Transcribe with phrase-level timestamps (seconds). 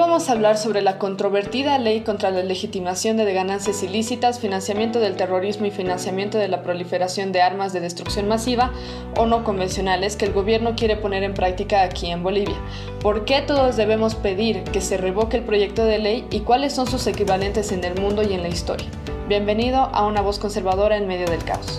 [0.00, 5.14] Vamos a hablar sobre la controvertida ley contra la legitimación de ganancias ilícitas, financiamiento del
[5.14, 8.72] terrorismo y financiamiento de la proliferación de armas de destrucción masiva
[9.18, 12.56] o no convencionales que el gobierno quiere poner en práctica aquí en Bolivia.
[13.02, 16.86] ¿Por qué todos debemos pedir que se revoque el proyecto de ley y cuáles son
[16.86, 18.88] sus equivalentes en el mundo y en la historia?
[19.28, 21.78] Bienvenido a una voz conservadora en medio del caos.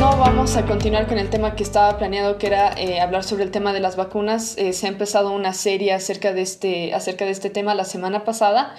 [0.00, 3.50] Vamos a continuar con el tema que estaba planeado, que era eh, hablar sobre el
[3.50, 4.56] tema de las vacunas.
[4.56, 8.24] Eh, se ha empezado una serie acerca de este, acerca de este tema la semana
[8.24, 8.74] pasada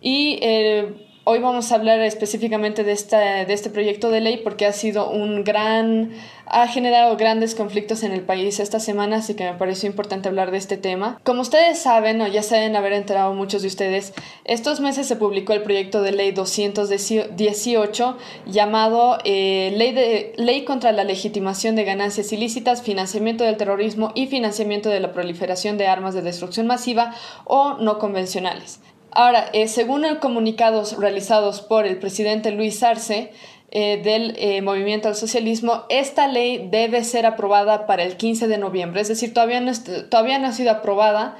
[0.00, 5.10] y eh, Hoy vamos a hablar específicamente de, este proyecto de ley porque ha sido
[5.10, 6.12] un gran,
[6.46, 10.52] ha generado grandes conflictos en el país esta semana, así que me pareció importante hablar
[10.52, 11.20] de este tema.
[11.24, 15.16] Como ustedes saben, o ya se deben haber enterado muchos de ustedes, estos meses se
[15.16, 18.16] publicó el proyecto de ley 218
[18.46, 24.28] llamado eh, ley, de, ley contra la legitimación de ganancias ilícitas, financiamiento del terrorismo y
[24.28, 27.16] financiamiento de la proliferación de armas de destrucción masiva
[27.46, 28.78] o no convencionales.
[29.16, 33.32] Ahora, eh, según el comunicados realizados por el presidente Luis Arce
[33.70, 38.58] eh, del eh, Movimiento al Socialismo, esta ley debe ser aprobada para el 15 de
[38.58, 39.00] noviembre.
[39.00, 39.72] Es decir, todavía no,
[40.10, 41.38] todavía no ha sido aprobada,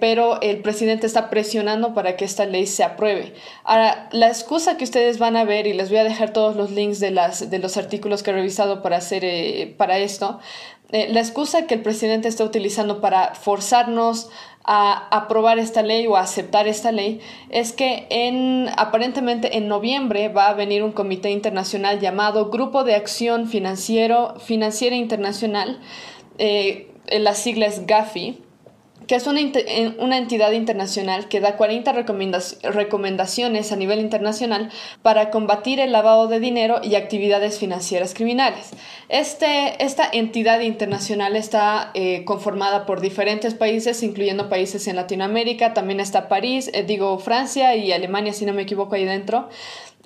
[0.00, 3.34] pero el presidente está presionando para que esta ley se apruebe.
[3.64, 6.70] Ahora, la excusa que ustedes van a ver, y les voy a dejar todos los
[6.70, 10.40] links de, las, de los artículos que he revisado para, hacer, para esto,
[10.90, 14.30] la excusa que el presidente está utilizando para forzarnos
[14.64, 20.28] a aprobar esta ley o a aceptar esta ley es que en, aparentemente en noviembre
[20.28, 25.80] va a venir un comité internacional llamado Grupo de Acción Financiero, Financiera Internacional,
[26.36, 28.42] eh, las siglas GAFI,
[29.08, 29.40] que es una,
[29.98, 34.70] una, entidad internacional que da 40 recomendaciones a nivel internacional
[35.02, 38.70] para combatir el lavado de dinero y actividades financieras criminales.
[39.08, 46.00] Este, esta entidad internacional está eh, conformada por diferentes países, incluyendo países en Latinoamérica, también
[46.00, 49.48] está París, eh, digo Francia y Alemania, si no me equivoco, ahí dentro.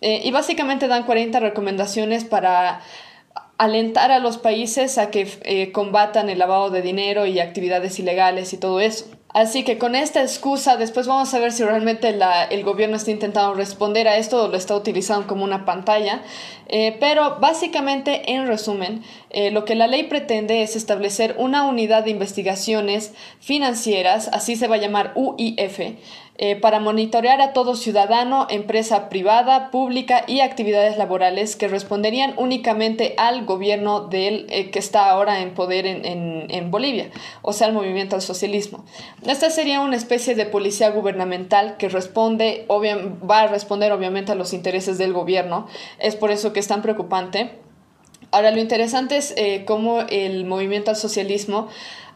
[0.01, 2.83] Eh, y básicamente dan 40 recomendaciones para
[3.63, 8.53] alentar a los países a que eh, combatan el lavado de dinero y actividades ilegales
[8.53, 9.07] y todo eso.
[9.29, 12.15] Así que con esta excusa, después vamos a ver si realmente
[12.51, 16.23] el gobierno está intentando responder a esto o lo está utilizando como una pantalla.
[16.67, 22.05] Eh, pero básicamente, en resumen, eh, lo que la ley pretende es establecer una unidad
[22.05, 25.79] de investigaciones financieras, así se va a llamar UIF,
[26.39, 33.15] eh, para monitorear a todo ciudadano, empresa privada, pública y actividades laborales que responderían únicamente
[33.19, 37.11] al gobierno del, que está ahora en poder en, en, Bolivia,
[37.43, 38.83] o sea, al movimiento al socialismo.
[39.27, 44.55] Esta sería una especie de policía gubernamental que responde, va a responder obviamente a los
[44.55, 45.67] intereses del gobierno.
[45.99, 47.59] Es por eso que es tan preocupante.
[48.31, 51.69] Ahora, lo interesante es eh, cómo el movimiento al socialismo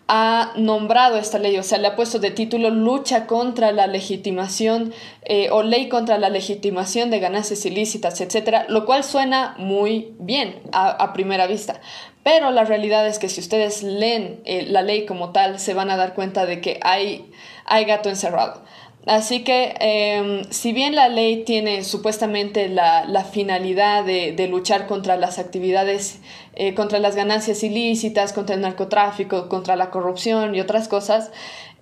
[0.08, 4.94] ha nombrado esta ley, o sea, le ha puesto de título lucha contra la legitimación
[5.22, 10.60] eh, o ley contra la legitimación de ganancias ilícitas, etcétera, lo cual suena muy bien
[10.72, 11.80] a, primera vista.
[12.22, 15.90] Pero la realidad es que si ustedes leen eh, la ley como tal, se van
[15.90, 17.30] a dar cuenta de que hay,
[17.64, 18.62] hay gato encerrado.
[19.06, 24.88] Así que, em, si bien la ley tiene supuestamente la, la finalidad de, de, luchar
[24.88, 26.18] contra las actividades,
[26.58, 31.30] eh, contra las ganancias ilícitas, contra el narcotráfico, contra la corrupción y otras cosas,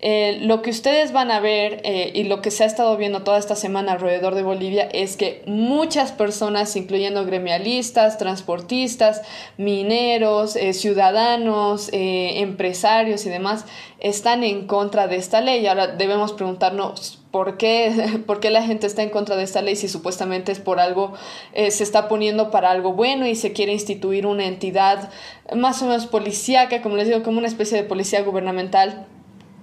[0.01, 3.23] eh, lo que ustedes van a ver eh, y lo que se ha estado viendo
[3.23, 9.23] toda esta semana alrededor de Bolivia es que muchas personas, incluyendo gremialistas, transportistas,
[9.57, 13.67] mineros, ciudadanos, empresarios y demás,
[14.01, 15.65] están en contra de esta ley.
[15.69, 19.75] Ahora debemos preguntarnos ¿Por qué, ¿Por qué, la gente está en contra de esta ley
[19.75, 21.15] si supuestamente es por algo,
[21.53, 25.11] se está poniendo para algo bueno y se quiere instituir una entidad
[25.53, 29.09] más o menos policíaca, como les digo, como una especie de policía gubernamental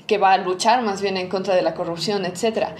[0.06, 2.72] que va a luchar más bien en contra de la corrupción, etc.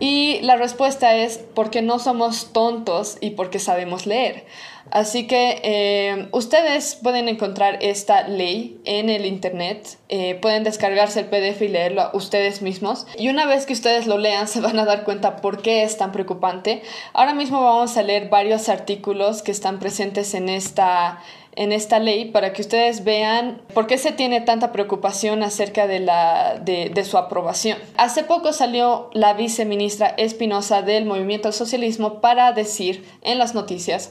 [0.00, 4.46] Y la respuesta es porque no somos tontos y porque sabemos leer.
[4.90, 11.26] Así que eh, ustedes pueden encontrar esta ley en el Internet, eh, pueden descargarse el
[11.26, 13.06] PDF y leerlo ustedes mismos.
[13.16, 15.96] Y una vez que ustedes lo lean se van a dar cuenta por qué es
[15.96, 16.82] tan preocupante.
[17.12, 21.20] Ahora mismo vamos a leer varios artículos que están presentes en esta
[21.56, 26.00] en esta ley para que ustedes vean por qué se tiene tanta preocupación acerca de,
[26.00, 27.78] la, de, de su aprobación.
[27.96, 34.10] Hace poco salió la viceministra Espinosa del Movimiento al Socialismo para decir en las noticias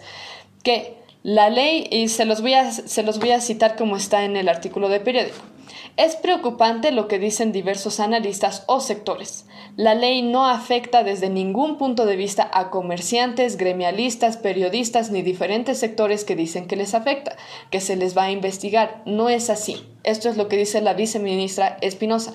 [0.63, 4.25] que La ley, y se los voy a, se los voy a citar como está
[4.25, 5.37] en el artículo de periódico.
[5.95, 9.45] Es preocupante lo que dicen diversos analistas o sectores.
[9.77, 15.77] La ley no afecta desde ningún punto de vista a comerciantes, gremialistas, periodistas ni diferentes
[15.77, 17.37] sectores que dicen que les afecta,
[17.69, 19.01] que se les va a investigar.
[19.05, 19.85] No es así.
[20.03, 22.33] Esto es lo que dice la viceministra Espinosa.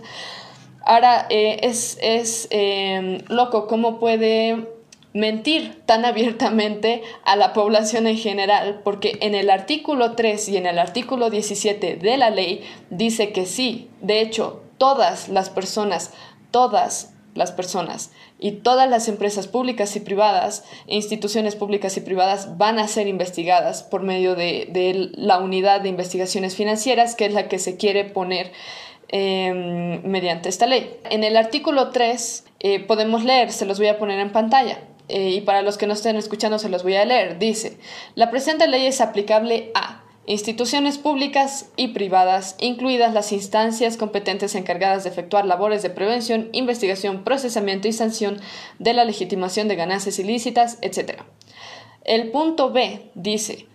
[0.82, 4.77] Ahora, eh, es, es eh, loco cómo puede
[5.14, 10.66] mentir tan abiertamente a la población en general, porque en el artículo 3 y en
[10.66, 16.12] el artículo 17 de la ley dice que sí, de hecho, todas las personas,
[16.50, 22.78] todas las personas y todas las empresas públicas y privadas, instituciones públicas y privadas van
[22.78, 27.58] a ser investigadas por medio de, la unidad de investigaciones financieras, que es la que
[27.58, 28.52] se quiere poner
[29.08, 30.90] em, mediante esta ley.
[31.10, 34.78] En el artículo 3 eh, podemos leer, se los voy a poner en pantalla.
[35.08, 37.38] Eh, y para los que no estén escuchando se los voy a leer.
[37.38, 37.78] Dice,
[38.14, 45.04] la presente ley es aplicable a instituciones públicas y privadas, incluidas las instancias competentes encargadas
[45.04, 48.38] de efectuar labores de prevención, investigación, procesamiento y sanción
[48.78, 51.22] de la legitimación de ganancias ilícitas, etc.
[52.04, 53.66] El punto B dice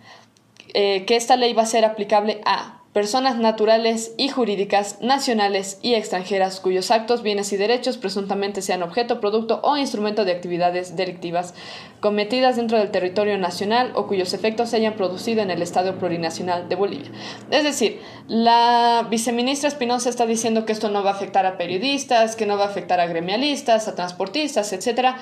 [0.74, 5.94] eh, que esta ley va a ser aplicable a personas naturales y jurídicas, nacionales y
[5.94, 11.54] extranjeras, cuyos actos, bienes y derechos presuntamente sean objeto, producto o instrumento de actividades delictivas
[11.98, 16.68] cometidas dentro del territorio nacional o cuyos efectos se hayan producido en el Estado plurinacional
[16.68, 17.10] de Bolivia.
[17.50, 22.36] Es decir, la viceministra Espinosa está diciendo que esto no va a afectar a periodistas,
[22.36, 25.16] que no va a afectar a gremialistas, a transportistas, etc.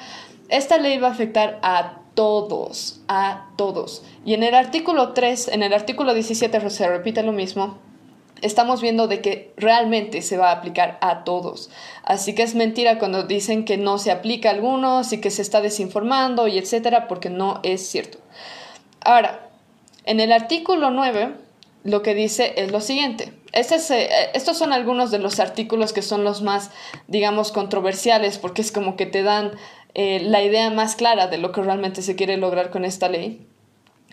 [0.50, 4.02] Esta ley va a afectar a todos, a todos.
[4.24, 7.78] Y en el artículo 3, en el artículo 17 se repite lo mismo.
[8.40, 11.70] Estamos viendo de que realmente se va a aplicar a todos.
[12.02, 15.42] Así que es mentira cuando dicen que no se aplica a algunos y que se
[15.42, 18.18] está desinformando y etcétera, porque no es cierto.
[19.04, 19.48] Ahora,
[20.04, 21.34] en el artículo 9
[21.84, 23.32] lo que dice es lo siguiente.
[23.52, 26.70] Este eh, estos son algunos de los artículos que son los más,
[27.08, 29.52] digamos, controversiales porque es como que te dan
[29.94, 33.46] eh, la idea más clara de lo que realmente se quiere lograr con esta ley.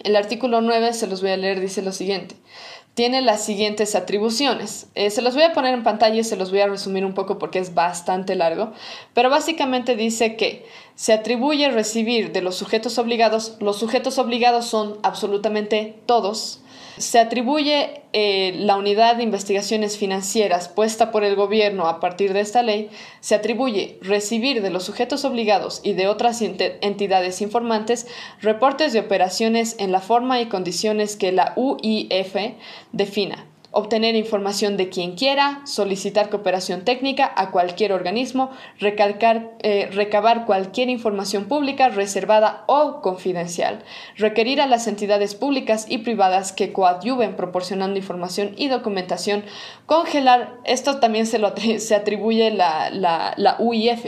[0.04, 2.36] El artículo 9, se los voy a leer, dice lo siguiente.
[2.94, 4.88] Tiene las siguientes atribuciones.
[4.96, 7.14] Eh, se los voy a poner en pantalla y se los voy a resumir un
[7.14, 8.74] poco porque es bastante largo,
[9.14, 10.66] pero básicamente dice que
[10.96, 16.62] se atribuye recibir de los sujetos obligados, los sujetos obligados son absolutamente todos,
[17.00, 22.42] se atribuye eh, la unidad de investigaciones financieras puesta por el gobierno a partir de
[22.42, 22.90] esta ley,
[23.22, 28.06] se atribuye recibir de los sujetos obligados y de otras entidades informantes
[28.42, 32.36] reportes de operaciones en la forma y condiciones que la UIF
[32.92, 38.50] defina obtener información de quien quiera, solicitar cooperación técnica a cualquier organismo,
[38.80, 43.84] recalcar, eh, recabar cualquier información pública, reservada o confidencial,
[44.18, 49.44] requerir a las entidades públicas y privadas que coadyuven proporcionando información y documentación,
[49.86, 54.06] congelar, esto también se, lo, se atribuye la, la, la UIF,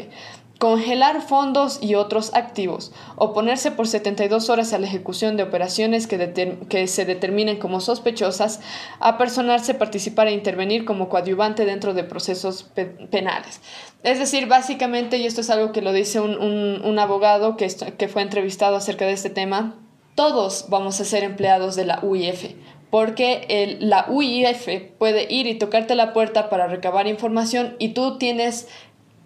[0.62, 6.88] congelar fondos y otros activos, oponerse por 72 horas a la ejecución de operaciones que,
[6.88, 8.60] se determinen como sospechosas,
[9.00, 12.70] apersonarse, participar e intervenir como coadyuvante dentro de procesos
[13.10, 13.60] penales.
[14.04, 18.76] Es decir, básicamente, y esto es algo que lo dice un, abogado que, fue entrevistado
[18.76, 19.80] acerca de este tema,
[20.14, 22.54] todos vamos a ser empleados de la UIF,
[22.92, 24.68] porque la UIF
[25.00, 28.68] puede ir y tocarte la puerta para recabar información y tú tienes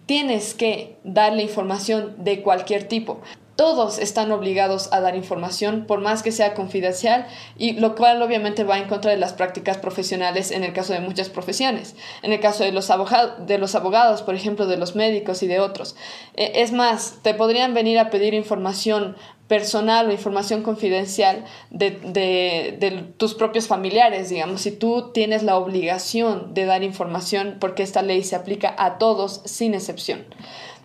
[0.06, 3.20] tienes que darle información de cualquier tipo.
[3.56, 8.64] Todos están obligados a dar información, por más que sea confidencial, y lo cual obviamente
[8.64, 11.96] va en contra de las prácticas profesionales en el caso de muchas profesiones.
[12.20, 15.46] En el caso de los, abogados, de los abogados, por ejemplo, de los médicos y
[15.46, 15.96] de otros.
[16.34, 19.16] E, es más, te podrían venir a pedir información
[19.48, 26.52] personal o información confidencial de, de, tus propios familiares, digamos, si tú tienes la obligación
[26.54, 30.24] de dar información porque esta ley se aplica a todos sin excepción.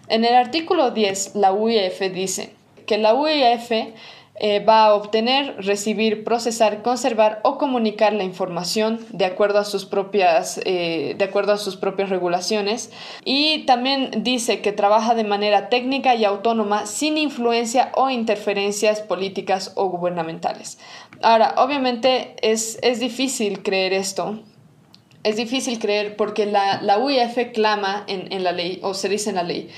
[0.07, 2.53] En el artículo 10, la UIF dice
[2.85, 3.71] que la UIF
[4.43, 9.85] eh, va a obtener, recibir, procesar, conservar o comunicar la información de acuerdo a sus
[9.85, 12.91] propias, eh, de acuerdo a sus propias regulaciones.
[13.23, 19.73] Y también dice que trabaja de manera técnica y autónoma sin influencia o interferencias políticas
[19.75, 20.79] o gubernamentales.
[21.21, 24.39] Ahora, obviamente es, es difícil creer esto.
[25.23, 29.29] Es difícil creer porque la, la UIF clama en, en la ley, o se dice
[29.29, 29.69] en la ley,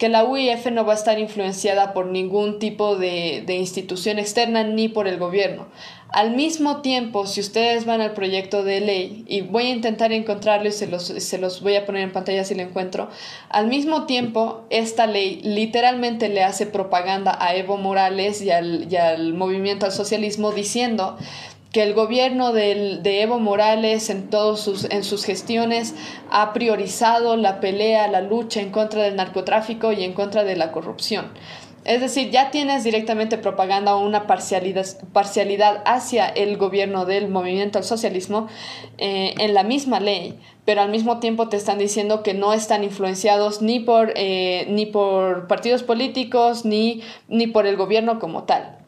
[0.00, 4.64] que la UIF no va a estar influenciada por ningún tipo de, de institución externa
[4.64, 5.66] ni por el gobierno.
[6.08, 10.70] Al mismo tiempo, si ustedes van al proyecto de ley, y voy a intentar encontrarlo
[10.70, 13.10] y se los, se los voy a poner en pantalla si lo encuentro,
[13.50, 18.96] al mismo tiempo, esta ley literalmente le hace propaganda a Evo Morales y al, y
[18.96, 21.18] al movimiento al socialismo diciendo
[21.72, 25.94] que el gobierno de Evo Morales en todos sus, en sus gestiones
[26.30, 30.72] ha priorizado la pelea, la lucha en contra del narcotráfico y en contra de la
[30.72, 31.26] corrupción.
[31.84, 37.78] Es decir, ya tienes directamente propaganda o una parcialidad, parcialidad hacia el gobierno del movimiento
[37.78, 38.48] al socialismo
[38.98, 42.84] eh, en la misma ley, pero al mismo tiempo te están diciendo que no están
[42.84, 48.79] influenciados ni por, eh, ni por partidos políticos ni, ni por el gobierno como tal.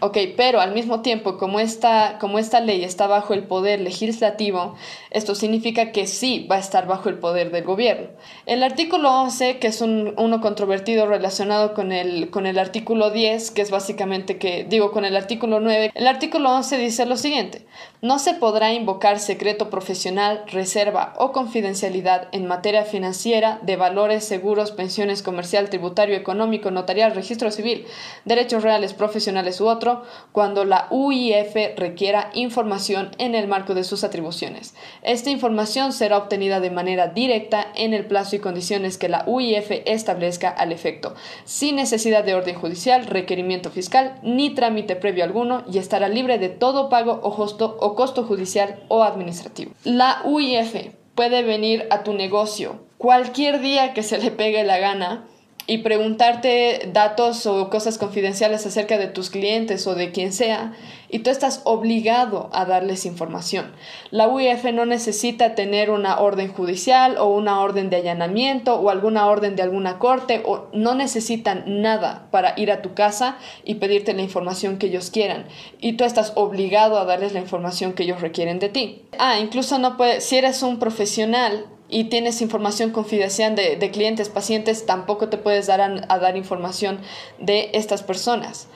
[0.00, 4.74] Ok, pero al mismo tiempo, como esta, como esta ley está bajo el poder legislativo,
[5.10, 8.08] esto significa que sí va a estar bajo el poder del gobierno.
[8.44, 13.52] El artículo 11, que es un, uno controvertido relacionado con el, con el artículo 10,
[13.52, 17.64] que es básicamente que, digo, con el artículo 9, el artículo 11 dice lo siguiente,
[18.02, 24.72] no se podrá invocar secreto profesional, reserva o confidencialidad en materia financiera, de valores, seguros,
[24.72, 27.86] pensiones, comercial, tributario, económico, notarial, registro civil,
[28.24, 29.83] derechos reales, profesionales u otros
[30.32, 34.74] cuando la UIF requiera información en el marco de sus atribuciones.
[35.02, 39.70] Esta información será obtenida de manera directa en el plazo y condiciones que la UIF
[39.86, 41.14] establezca al efecto,
[41.44, 46.48] sin necesidad de orden judicial, requerimiento fiscal ni trámite previo alguno y estará libre de
[46.48, 49.72] todo pago o costo, o costo judicial o administrativo.
[49.84, 50.74] La UIF
[51.14, 55.26] puede venir a tu negocio cualquier día que se le pegue la gana
[55.66, 60.72] y preguntarte datos o cosas confidenciales acerca de tus clientes o de quien sea,
[61.08, 63.72] y tú estás obligado a darles información.
[64.10, 69.26] La UIF no necesita tener una orden judicial o una orden de allanamiento o alguna
[69.26, 74.12] orden de alguna corte o no necesitan nada para ir a tu casa y pedirte
[74.12, 75.46] la información que ellos quieran.
[75.80, 79.02] Y tú estás obligado a darles la información que ellos requieren de ti.
[79.18, 84.28] Ah, incluso no puede, si eres un profesional y tienes información confidencial de, de clientes,
[84.28, 86.98] pacientes, tampoco te puedes dar a, dar información
[87.38, 88.66] de estas personas.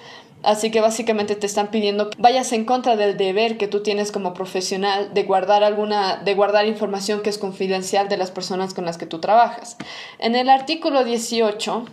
[0.45, 4.13] Así que básicamente te están pidiendo que vayas en contra del deber que tú tienes
[4.13, 8.85] como profesional de guardar alguna, de guardar información que es confidencial de las personas con
[8.85, 9.77] las que tú trabajas.
[10.21, 11.87] En el artículo 18,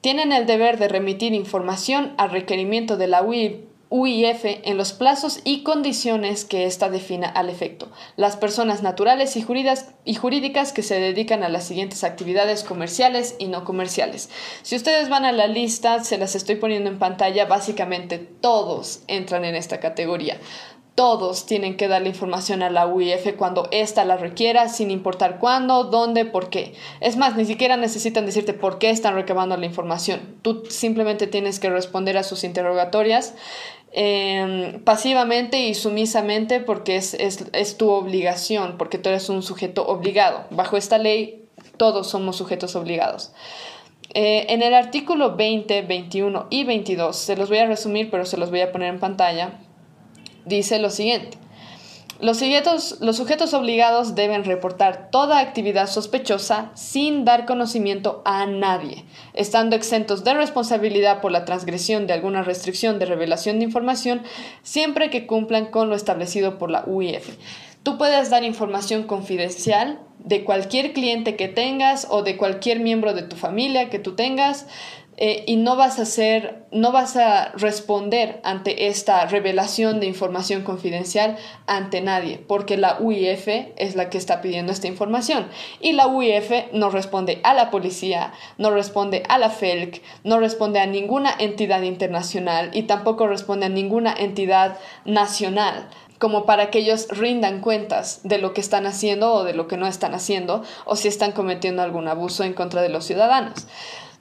[0.00, 5.40] tienen el deber de remitir información al requerimiento de la UIP UIF en los plazos
[5.44, 7.90] y condiciones que ésta defina al efecto.
[8.16, 13.64] Las personas naturales y jurídicas que se dedican a las siguientes actividades comerciales y no
[13.64, 14.30] comerciales.
[14.62, 19.44] Si ustedes van a la lista, se las estoy poniendo en pantalla, básicamente todos entran
[19.44, 20.38] en esta categoría.
[20.94, 25.84] Todos tienen que darle información a la UIF cuando ésta la requiera, sin importar cuándo,
[25.84, 26.74] dónde, por qué.
[27.00, 30.36] Es más, ni siquiera necesitan decirte por qué están recabando la información.
[30.42, 33.34] Tú simplemente tienes que responder a sus interrogatorias
[33.94, 40.46] Em, pasivamente y sumisamente porque es, es, tu obligación, porque tú eres un sujeto obligado.
[40.50, 41.44] Bajo esta ley
[41.76, 43.32] todos somos sujetos obligados.
[44.14, 48.38] Eh, en el artículo 20, 21 y 22, se los voy a resumir, pero se
[48.38, 49.60] los voy a poner en pantalla,
[50.46, 51.36] dice lo siguiente.
[52.22, 60.22] Los sujetos, obligados deben reportar toda actividad sospechosa sin dar conocimiento a nadie, estando exentos
[60.22, 64.22] de responsabilidad por la transgresión de alguna restricción de revelación de información,
[64.62, 67.38] siempre que cumplan con lo establecido por la UIF.
[67.82, 73.22] Tú puedes dar información confidencial de cualquier cliente que tengas o de cualquier miembro de
[73.22, 74.68] tu familia que tú tengas,
[75.18, 80.62] eh, y no vas a hacer, no vas a responder ante esta revelación de información
[80.62, 85.48] confidencial ante nadie, porque la UIF es la que está pidiendo esta información.
[85.80, 90.80] Y la UIF no responde a la policía, no responde a la FELC, no responde
[90.80, 95.88] a ninguna entidad internacional y tampoco responde a ninguna entidad nacional
[96.18, 99.76] como para que ellos rindan cuentas de lo que están haciendo o de lo que
[99.76, 103.66] no están haciendo o si están cometiendo algún abuso en contra de los ciudadanos.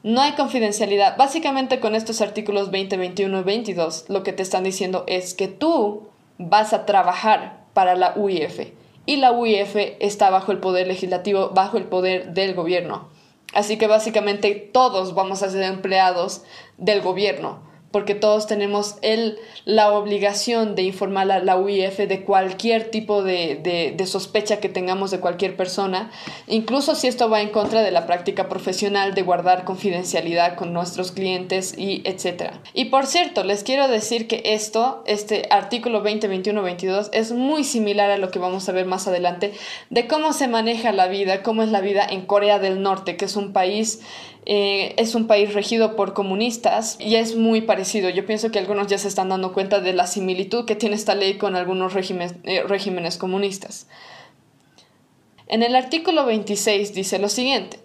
[0.03, 1.15] No hay confidencialidad.
[1.17, 5.47] Básicamente con estos artículos 20, 21 y 22 lo que te están diciendo es que
[5.47, 8.71] tú vas a trabajar para la UIF
[9.05, 13.09] y la UIF está bajo el poder legislativo, bajo el poder del gobierno.
[13.53, 16.43] Así que básicamente todos vamos a ser empleados
[16.77, 22.89] del gobierno porque todos tenemos el, la obligación de informar a la UIF de cualquier
[22.89, 26.11] tipo de, de, sospecha que tengamos de cualquier persona,
[26.47, 31.11] incluso si esto va en contra de la práctica profesional de guardar confidencialidad con nuestros
[31.11, 32.61] clientes y etcétera.
[32.73, 37.63] Y por cierto, les quiero decir que esto, este artículo 20, 21, 22, es muy
[37.63, 39.53] similar a lo que vamos a ver más adelante
[39.89, 43.25] de cómo se maneja la vida, cómo es la vida en Corea del Norte, que
[43.25, 44.01] es un país
[44.45, 48.09] eh, es un país regido por comunistas y es muy parecido.
[48.09, 51.13] Yo pienso que algunos ya se están dando cuenta de la similitud que tiene esta
[51.13, 53.87] ley con algunos regímenes, eh, comunistas.
[55.47, 57.79] En el artículo 26 dice lo siguiente.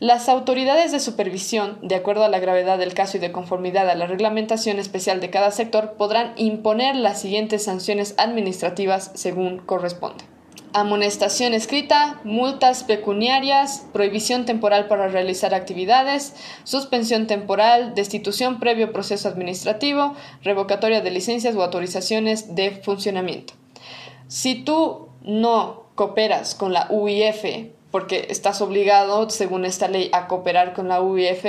[0.00, 3.94] Las autoridades de supervisión, de acuerdo a la gravedad del caso y de conformidad a
[3.94, 10.31] la reglamentación especial de cada sector, podrán imponer las siguientes sanciones administrativas según corresponde.
[10.74, 20.14] Amonestación escrita, multas pecuniarias, prohibición temporal para realizar actividades, suspensión temporal, destitución previo proceso administrativo,
[20.42, 23.52] revocatoria de licencias o autorizaciones de funcionamiento.
[24.28, 27.44] Si tú no cooperas con la UIF
[27.92, 31.44] porque estás obligado, según esta ley, a cooperar con la UIF,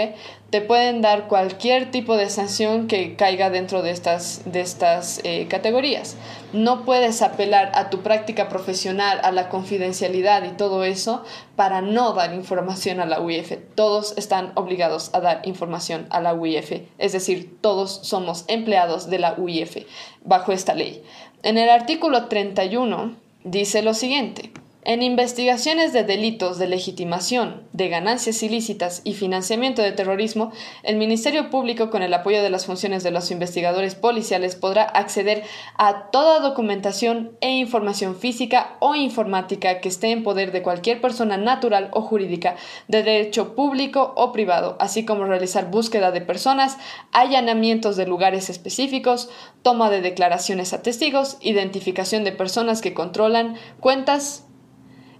[0.49, 5.47] te pueden dar cualquier tipo de sanción que caiga dentro de estas, de estas eh,
[5.49, 6.17] categorías.
[6.51, 11.23] No puedes apelar a tu práctica profesional, a la confidencialidad y todo eso
[11.55, 13.53] para no dar información a la UIF.
[13.73, 19.19] Todos están obligados a dar información a la UIF, es decir, todos somos empleados de
[19.19, 19.87] la UIF
[20.25, 21.03] bajo esta ley.
[21.41, 24.51] En el artículo 31 dice lo siguiente.
[24.85, 30.51] En investigaciones de delitos de legitimación, de ganancias ilícitas y financiamiento de terrorismo,
[30.83, 35.43] el Ministerio Público, con el apoyo de las funciones de los investigadores policiales, podrá acceder
[35.77, 41.37] a toda documentación e información física o informática que esté en poder de cualquier persona
[41.37, 42.57] natural o jurídica
[42.89, 46.77] de derecho público o privado, así como realizar búsqueda de personas,
[47.13, 49.29] allanamientos de lugares específicos,
[49.61, 54.45] toma de declaraciones a testigos, identificación de personas que controlan cuentas,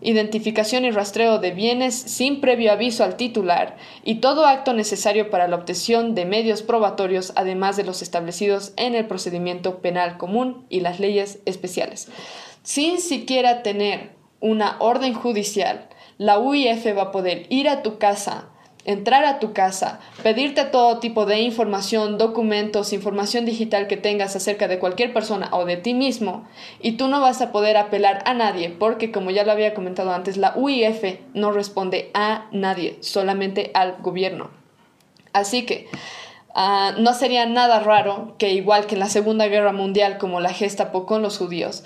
[0.03, 5.47] identificación y rastreo de bienes sin previo aviso al titular y todo acto necesario para
[5.47, 10.81] la obtención de medios probatorios, además de los establecidos en el procedimiento penal común y
[10.81, 12.09] las leyes especiales.
[12.63, 18.49] Sin siquiera tener una orden judicial, la UIF va a poder ir a tu casa,
[18.85, 24.67] entrar a tu casa, pedirte todo tipo de información, documentos, información digital que tengas acerca
[24.67, 26.47] de cualquier persona o de ti mismo,
[26.81, 30.13] y tú no vas a poder apelar a nadie, porque como ya lo había comentado
[30.13, 34.49] antes, la UIF no responde a nadie, solamente al gobierno.
[35.31, 35.87] Así que
[36.53, 40.53] ah, no sería nada raro que igual que en la Segunda Guerra Mundial, como la
[40.53, 41.83] Gestapo con los judíos,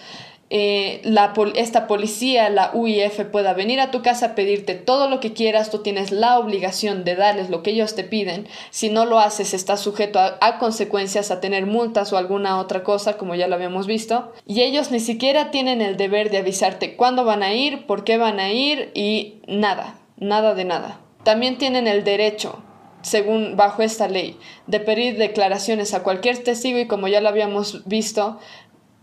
[0.49, 5.19] eh, la, esta policía, la UIF, pueda venir a tu casa a pedirte todo lo
[5.19, 8.47] que quieras, tú tienes la obligación de darles lo que ellos te piden.
[8.69, 13.17] Si no lo haces, estás sujeto a, consecuencias, a tener multas o alguna otra cosa,
[13.17, 14.31] como ya lo habíamos visto.
[14.45, 18.17] Y ellos ni siquiera tienen el deber de avisarte cuándo van a ir, por qué
[18.17, 21.01] van a ir y nada, nada de nada.
[21.23, 22.63] También tienen el derecho
[23.01, 27.85] según bajo esta ley, de pedir declaraciones a cualquier testigo y como ya lo habíamos
[27.85, 28.39] visto,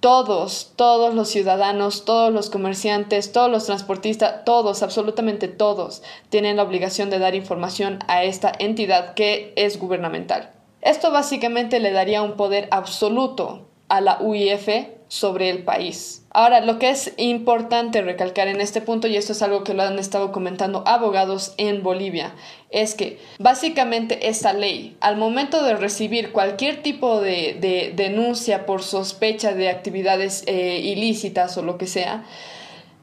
[0.04, 6.62] todos, todos los ciudadanos, todos los comerciantes, todos los transportistas, todos, absolutamente todos, tienen la
[6.62, 10.50] obligación de dar información a esta entidad que es gubernamental.
[10.82, 14.68] Esto básicamente le daría un poder absoluto a la UIF
[15.08, 16.26] sobre el país.
[16.30, 19.84] Ahora, lo que es importante recalcar en este punto, y esto es algo que lo
[19.84, 22.34] han estado comentando abogados en Bolivia,
[22.74, 29.54] es que básicamente esta ley, al momento de recibir cualquier tipo de, denuncia por sospecha
[29.54, 32.24] de actividades eh, ilícitas o lo que sea,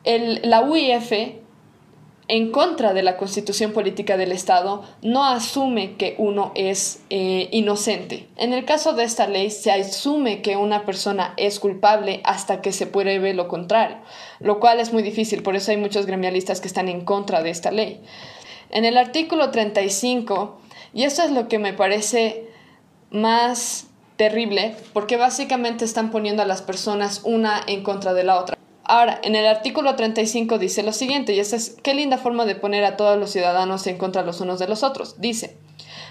[0.03, 1.13] la UIF
[2.27, 8.27] en contra de la constitución política del Estado, no asume que uno es eh, inocente.
[8.37, 12.71] En el caso de esta ley, se asume que una persona es culpable hasta que
[12.71, 13.97] se pruebe lo contrario,
[14.39, 17.49] lo cual es muy difícil, por eso hay muchos gremialistas que están en contra de
[17.49, 18.01] esta ley.
[18.71, 20.57] En el artículo 35,
[20.93, 22.47] y esto es lo que me parece
[23.09, 28.57] más terrible, porque básicamente están poniendo a las personas una en contra de la otra.
[28.85, 32.55] Ahora, en el artículo 35 dice lo siguiente, y esa es qué linda forma de
[32.55, 35.19] poner a todos los ciudadanos en contra los unos de los otros.
[35.19, 35.57] Dice,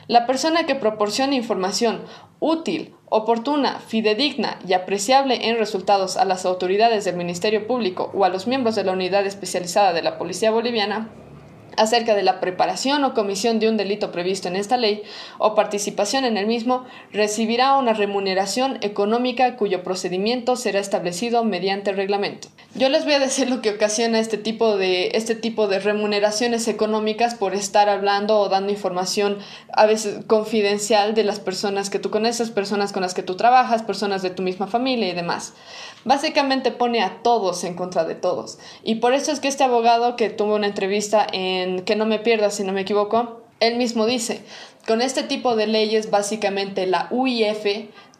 [0.07, 2.03] la persona que proporcione información
[2.41, 8.29] útil, oportuna, fidedigna y apreciable en resultados a las autoridades del Ministerio Público o a
[8.29, 11.11] los miembros de la unidad especializada de la Policía Boliviana
[11.77, 15.03] acerca de la preparación o comisión de un delito previsto en esta ley
[15.39, 22.49] o participación en el mismo, recibirá una remuneración económica cuyo procedimiento será establecido mediante reglamento.
[22.75, 26.69] Yo les voy a decir lo que ocasiona este tipo de, este tipo de remuneraciones
[26.69, 29.39] económicas por estar hablando o dando información
[29.73, 33.83] a veces confidencial de las personas que tú conoces, personas con las que tú trabajas,
[33.83, 35.55] personas de tu misma familia y demás.
[36.05, 38.59] Básicamente pone a todos en contra de todos.
[38.83, 42.19] Y por eso es que este abogado que tuvo una entrevista en Que no me
[42.19, 44.43] pierdas si no me equivoco, él mismo dice,
[44.87, 47.67] con este tipo de leyes básicamente la UIF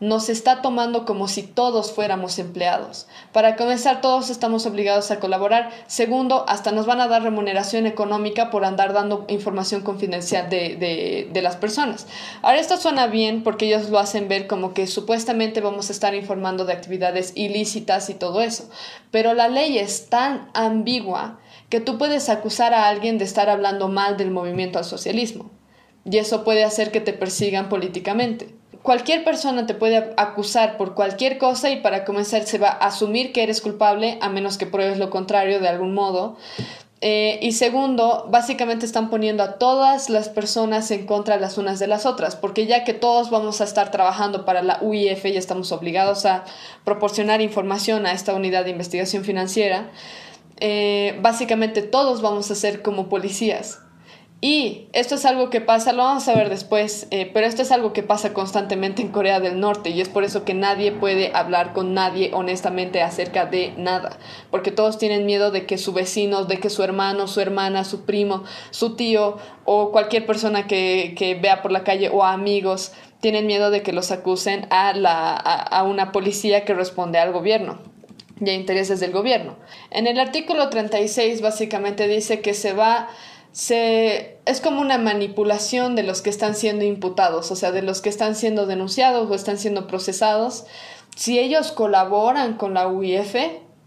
[0.01, 3.07] nos está tomando como si todos fuéramos empleados.
[3.33, 5.71] Para comenzar, todos estamos obligados a colaborar.
[5.87, 11.43] Segundo, hasta nos van a dar remuneración económica por andar dando información confidencial de, de,
[11.43, 12.07] las personas.
[12.41, 16.15] Ahora, esto suena bien porque ellos lo hacen ver como que supuestamente vamos a estar
[16.15, 18.71] informando de actividades ilícitas y todo eso.
[19.11, 23.89] Pero la ley es tan ambigua que tú puedes acusar a alguien de estar hablando
[23.89, 25.51] mal del movimiento al socialismo.
[26.07, 31.39] Y eso puede hacer que te persigan políticamente cualquier persona te puede acusar por cualquier
[31.39, 34.99] cosa y para comenzar se va a asumir que eres culpable a menos que pruebes
[34.99, 36.37] lo contrario de algún modo.
[37.03, 41.87] Eh, y segundo, básicamente están poniendo a todas las personas en contra las unas de
[41.87, 45.73] las otras, porque ya que todos vamos a estar trabajando para la UIF y estamos
[45.73, 46.45] obligados a
[46.85, 49.91] proporcionar información a esta unidad de investigación financiera,
[50.59, 53.81] eh, básicamente todos vamos a ser como policías.
[54.43, 57.71] Y esto es algo que pasa, lo vamos a ver después, eh, pero esto es
[57.73, 61.31] algo que pasa constantemente en Corea del Norte y es por eso que nadie puede
[61.35, 64.19] hablar con nadie honestamente acerca de nada,
[64.51, 68.07] porque todos tienen miedo de que su vecino, de que su hermano, su hermana, su
[68.07, 73.47] primo, su tío o cualquier persona que, que vea por la calle o amigos tienen
[73.47, 77.79] miedo de que los acusen a, la, a una policía que responde al gobierno
[78.41, 79.57] y a intereses del gobierno.
[79.91, 83.11] En el artículo 36 básicamente dice que se va
[83.53, 88.01] se, es como una manipulación de los que están siendo imputados, o sea, de los
[88.01, 90.67] que están siendo denunciados o están siendo procesados.
[91.17, 93.35] Si ellos colaboran con la UIF,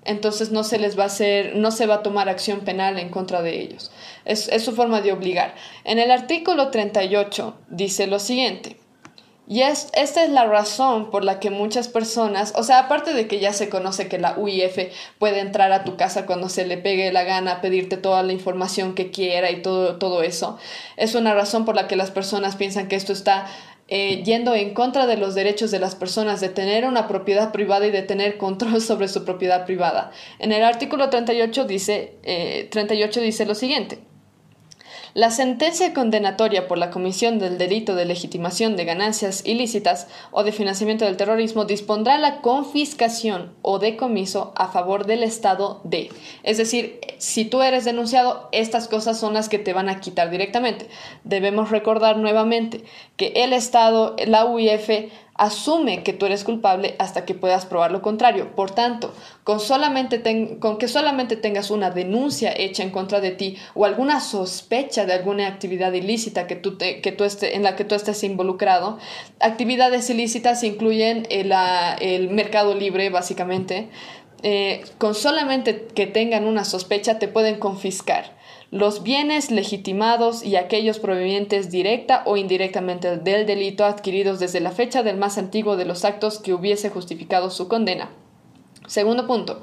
[0.06, 3.10] entonces no se les va a hacer, no se va a tomar acción penal en
[3.10, 3.91] contra de ellos.
[4.26, 5.56] Es, es su forma de obligar.
[5.86, 8.82] En el artículo 38 dice lo siguiente.
[9.45, 13.27] Y es, esta es la razón por la que muchas personas, o sea, aparte de
[13.27, 14.77] que ya se conoce que la UIF
[15.19, 18.95] puede entrar a tu casa cuando se le pegue la gana, pedirte toda la información
[18.95, 20.58] que quiera y todo, todo eso,
[20.95, 23.47] es una razón por la que las personas piensan que esto está
[23.89, 27.86] eh, yendo en contra de los derechos de las personas de tener una propiedad privada
[27.86, 30.12] y de tener control sobre su propiedad privada.
[30.39, 33.99] En el artículo 38 dice, eh, 38 dice lo siguiente.
[35.15, 40.52] La sentencia condenatoria por la comisión del delito de legitimación de ganancias ilícitas o de
[40.52, 46.10] financiamiento del terrorismo dispondrá la confiscación o decomiso a favor del Estado de.
[46.41, 50.32] Es decir, si tú eres denunciado, estas cosas son las que te van a quitar
[50.32, 50.88] directamente.
[51.23, 52.84] Debemos recordar nuevamente
[53.15, 54.89] que el Estado, la UIF,
[55.35, 58.55] asume que tú eres culpable hasta que puedas probar lo contrario.
[58.55, 60.21] Por tanto, con, solamente
[60.59, 65.13] con que solamente tengas una denuncia hecha en contra de ti o alguna sospecha de
[65.13, 68.99] alguna actividad ilícita que tú que tú esté, en la que tú estés involucrado,
[69.39, 71.53] actividades ilícitas incluyen el,
[71.99, 73.89] el mercado libre, básicamente.
[74.45, 78.35] Eh, con solamente que tengan una sospecha te pueden confiscar
[78.73, 85.03] los bienes legitimados y aquellos provenientes directa o indirectamente del delito adquiridos desde la fecha
[85.03, 88.09] del más antiguo de los actos que hubiese justificado su condena.
[88.88, 89.62] Segundo punto.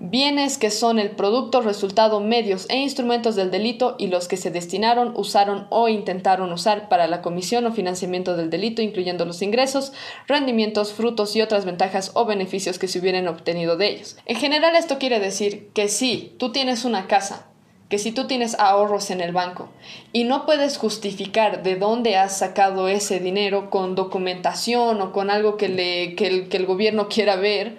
[0.00, 4.50] Bienes que son el producto, resultado, medios e instrumentos del delito y los que se
[4.50, 9.94] destinaron, usaron o intentaron usar para la comisión o financiamiento del delito, incluyendo los ingresos,
[10.26, 14.18] rendimientos, frutos y otras ventajas o beneficios que se hubieran obtenido de ellos.
[14.26, 17.46] En general esto quiere decir que si tú tienes una casa
[17.92, 19.68] que si tú tienes ahorros en el banco
[20.14, 25.58] y no puedes justificar de dónde has sacado ese dinero con documentación o con algo
[25.58, 27.76] que, le, que, el, gobierno quiera ver,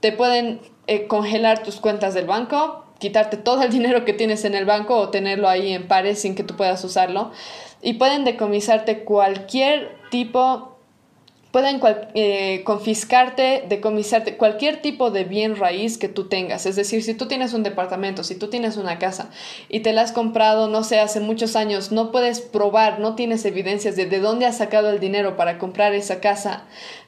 [0.00, 4.54] te pueden eh, congelar tus cuentas del banco, quitarte todo el dinero que tienes en
[4.54, 7.30] el banco o tenerlo ahí en pares sin que tú puedas usarlo.
[7.82, 10.75] Y pueden decomisarte cualquier tipo
[11.50, 11.80] pueden
[12.14, 16.66] eh, confiscarte, decomisarte cualquier tipo de bien raíz que tú tengas.
[16.66, 19.30] Es decir, si tú tienes un departamento, si tú tienes una casa
[19.68, 23.44] y te la has comprado, no sé, hace muchos años, no puedes probar, no tienes
[23.44, 26.64] evidencias de de dónde has sacado el dinero para comprar esa casa,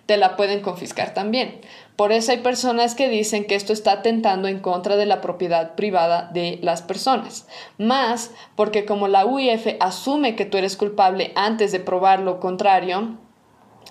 [0.07, 1.61] te la pueden confiscar también.
[1.96, 5.74] Por eso hay personas que dicen que esto está atentando en contra de la propiedad
[5.74, 7.46] privada de las personas.
[7.77, 13.18] Más porque como la UIF asume que tú eres culpable antes de probar lo contrario,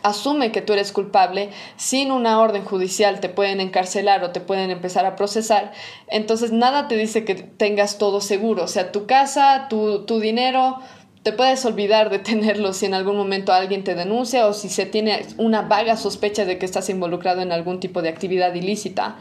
[0.08, 4.72] asume que tú eres culpable, sin una orden judicial te pueden encarcelar o te pueden
[4.72, 5.72] empezar a procesar,
[6.08, 10.80] entonces nada te dice que tengas todo seguro, o sea, tu casa, tu, tu dinero,
[11.24, 14.86] te puedes olvidar de tenerlo si en algún momento alguien te denuncia o si se
[14.86, 19.18] tiene una vaga sospecha de que estás involucrado en algún tipo de actividad ilícita.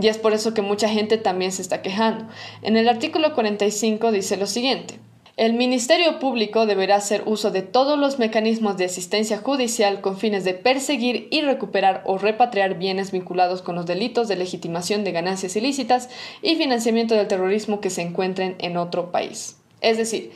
[0.00, 2.26] y es por eso que mucha gente también se está quejando.
[2.62, 4.98] En el artículo 45 dice lo siguiente.
[5.38, 10.44] El Ministerio Público deberá hacer uso de todos los mecanismos de asistencia judicial con fines
[10.44, 15.56] de perseguir y recuperar o repatriar bienes vinculados con los delitos de legitimación de ganancias
[15.56, 16.10] ilícitas
[16.42, 19.56] y financiamiento del terrorismo que se encuentren en otro país.
[19.80, 20.32] Es decir,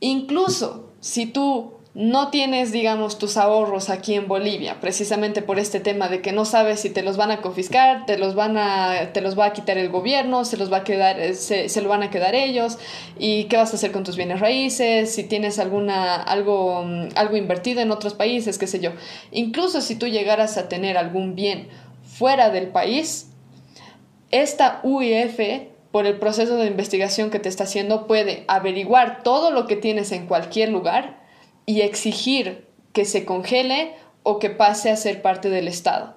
[0.00, 6.08] incluso si tú no tienes, digamos, tus ahorros aquí en Bolivia, precisamente por este tema
[6.08, 9.20] de que no sabes si te los van a confiscar, te los van a, te
[9.20, 11.88] los va a quitar el gobierno, se los va a quedar, eh, se, se lo
[11.88, 12.78] van a quedar ellos,
[13.16, 17.36] y qué vas a hacer con tus bienes raíces, si tienes alguna, algo, mm, algo
[17.36, 18.90] invertido en otros países, qué sé yo.
[19.30, 21.68] Incluso si tú llegaras a tener algún bien
[22.02, 23.28] fuera del país,
[24.32, 25.38] esta UIF
[25.92, 30.10] por el proceso de investigación que te está haciendo, puede averiguar todo lo que tienes
[30.10, 31.22] en cualquier lugar
[31.66, 36.14] y exigir que se congele o que pase a ser parte del Estado.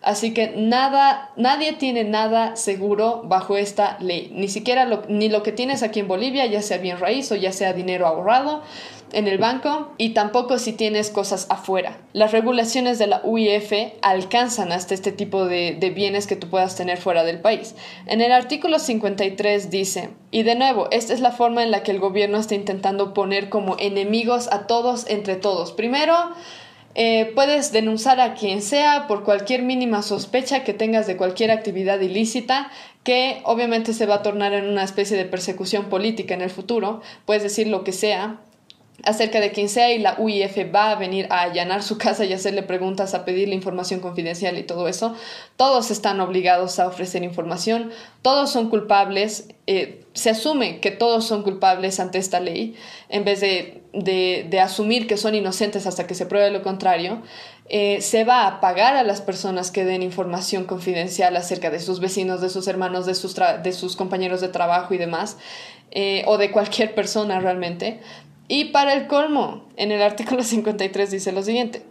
[0.00, 5.42] Así que nada, nadie tiene nada seguro bajo esta ley, ni siquiera lo, ni lo
[5.42, 8.62] que tienes aquí en Bolivia, ya sea bien raíz o ya sea dinero ahorrado
[9.12, 11.98] en el banco, y tampoco si tienes cosas afuera.
[12.12, 16.76] Las regulaciones de la UIF alcanzan hasta este tipo de, de bienes que tú puedas
[16.76, 17.74] tener fuera del país.
[18.06, 21.90] En el artículo 53 dice, y de nuevo, esta es la forma en la que
[21.90, 25.72] el gobierno está intentando poner como enemigos a todos entre todos.
[25.72, 26.14] Primero,
[27.00, 32.00] eh, puedes denunciar a quien sea por cualquier mínima sospecha que tengas de cualquier actividad
[32.00, 32.70] ilícita
[33.04, 37.00] que obviamente se va a tornar en una especie de persecución política en el futuro.
[37.24, 38.40] Puedes decir lo que sea,
[39.04, 42.32] acerca de quien sea y la UIF va a venir a allanar su casa y
[42.32, 45.14] hacerle preguntas, a pedirle información confidencial y todo eso,
[45.56, 47.90] todos están obligados a ofrecer información,
[48.22, 52.74] todos son culpables, eh, se asume que todos son culpables ante esta ley,
[53.08, 57.22] en vez de, de, asumir que son inocentes hasta que se pruebe lo contrario,
[57.68, 62.00] eh, se va a pagar a las personas que den información confidencial acerca de sus
[62.00, 65.36] vecinos, de sus hermanos, de sus, de sus compañeros de trabajo y demás,
[65.90, 68.00] eh, o de cualquier persona realmente,
[68.48, 71.82] y para el colmo, en el artículo 53 dice lo siguiente.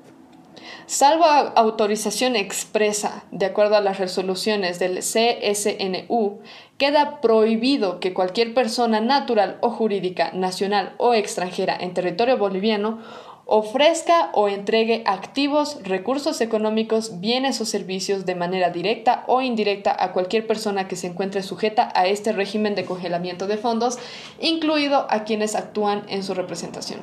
[0.87, 6.39] Salvo autorización expresa, de acuerdo a las resoluciones del CSNU,
[6.77, 12.99] queda prohibido que cualquier persona natural o jurídica, nacional o extranjera en territorio boliviano
[13.47, 20.11] ofrezca o entregue activos, recursos económicos, bienes o servicios de manera directa o indirecta a
[20.11, 23.97] cualquier persona que se encuentre sujeta a este régimen de congelamiento de fondos,
[24.41, 26.99] incluido a quienes actúan en su representación.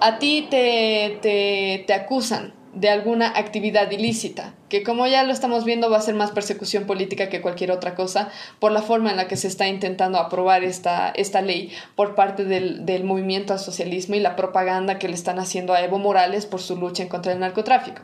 [0.00, 5.64] A ti te, te, te acusan de alguna actividad ilícita, que como ya lo estamos
[5.64, 9.16] viendo va a ser más persecución política que cualquier otra cosa por la forma en
[9.16, 13.58] la que se está intentando aprobar esta, esta ley por parte del, del movimiento al
[13.58, 17.08] socialismo y la propaganda que le están haciendo a Evo Morales por su lucha en
[17.08, 18.02] contra del narcotráfico.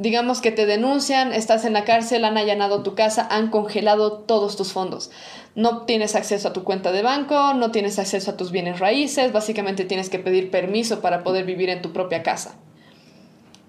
[0.00, 4.56] Digamos que te denuncian, estás en la cárcel, han allanado tu casa, han congelado todos
[4.56, 5.10] tus fondos.
[5.54, 9.30] No tienes acceso a tu cuenta de banco, no tienes acceso a tus bienes raíces,
[9.30, 12.54] básicamente tienes que pedir permiso para poder vivir en tu propia casa.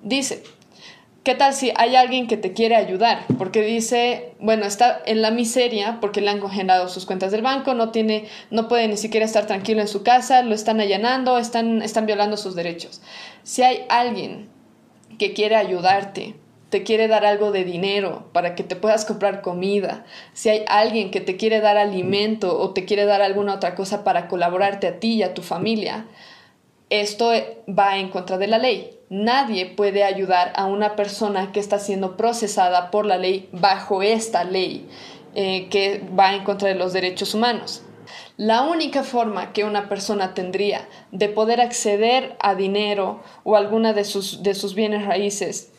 [0.03, 0.43] Dice,
[1.23, 3.25] ¿qué tal si hay alguien que te quiere ayudar?
[3.37, 7.75] Porque dice, bueno, está en la miseria porque le han congelado sus cuentas del banco,
[7.75, 11.83] no tiene, no puede ni siquiera estar tranquilo en su casa, lo están allanando, están,
[11.83, 13.01] están violando sus derechos.
[13.43, 14.49] Si hay alguien
[15.19, 16.35] que quiere ayudarte,
[16.69, 21.11] te quiere dar algo de dinero para que te puedas comprar comida, si hay alguien
[21.11, 24.99] que te quiere dar alimento o te quiere dar alguna otra cosa para colaborarte a
[24.99, 26.07] ti y a tu familia,
[26.89, 27.31] esto
[27.69, 29.00] va en contra de la ley.
[29.11, 34.45] Nadie puede ayudar a una persona que está siendo procesada por la ley bajo esta
[34.45, 34.87] ley
[35.35, 37.83] eh, que va en contra de los derechos humanos.
[38.37, 44.05] La única forma que una persona tendría de poder acceder a dinero o alguna de
[44.05, 45.73] sus, de sus bienes raíces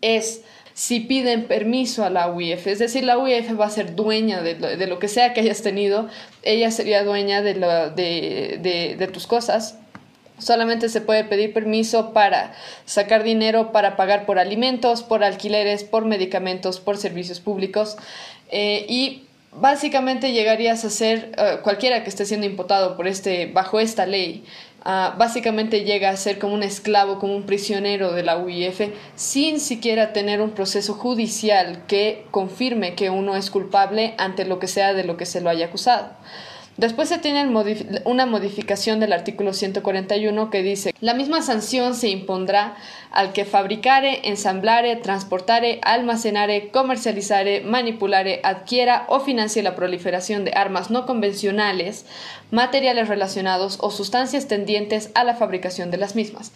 [0.00, 2.66] es si piden permiso a la UIF.
[2.66, 6.08] Es decir, la UIF va a ser dueña de lo, que sea que hayas tenido,
[6.42, 9.78] ella sería dueña de, de, de tus cosas
[10.38, 12.52] Solamente se puede pedir permiso para
[12.84, 17.96] sacar dinero para pagar por alimentos, por alquileres, por medicamentos, por servicios públicos.
[18.50, 23.80] Eh, y básicamente llegarías a ser eh, cualquiera que esté siendo imputado por este, bajo
[23.80, 24.44] esta ley.
[24.84, 28.80] Ah, básicamente llega a ser como un esclavo, como un prisionero de la UIF,
[29.16, 34.68] sin siquiera tener un proceso judicial que confirme que uno es culpable ante lo que
[34.68, 36.12] sea de lo que se lo haya acusado.
[36.78, 37.44] Después se tiene
[38.04, 42.76] una modificación del artículo 141 que dice, la misma sanción se impondrá
[43.10, 50.88] al que fabricare, ensamblare, transportare, almacenare, comercializare, manipulare, adquiera o financie la proliferación de armas
[50.88, 52.06] no convencionales,
[52.52, 56.52] materiales relacionados o sustancias tendientes a la fabricación de las mismas.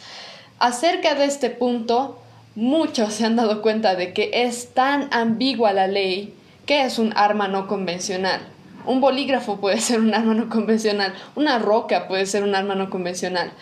[0.60, 2.16] Acerca de este punto,
[2.54, 6.32] muchos se han dado cuenta de que es tan ambigua la ley
[6.64, 8.51] que es un arma no convencional.
[8.84, 12.90] Un bolígrafo puede ser un arma no convencional, una roca puede ser un arma no
[12.90, 13.52] convencional.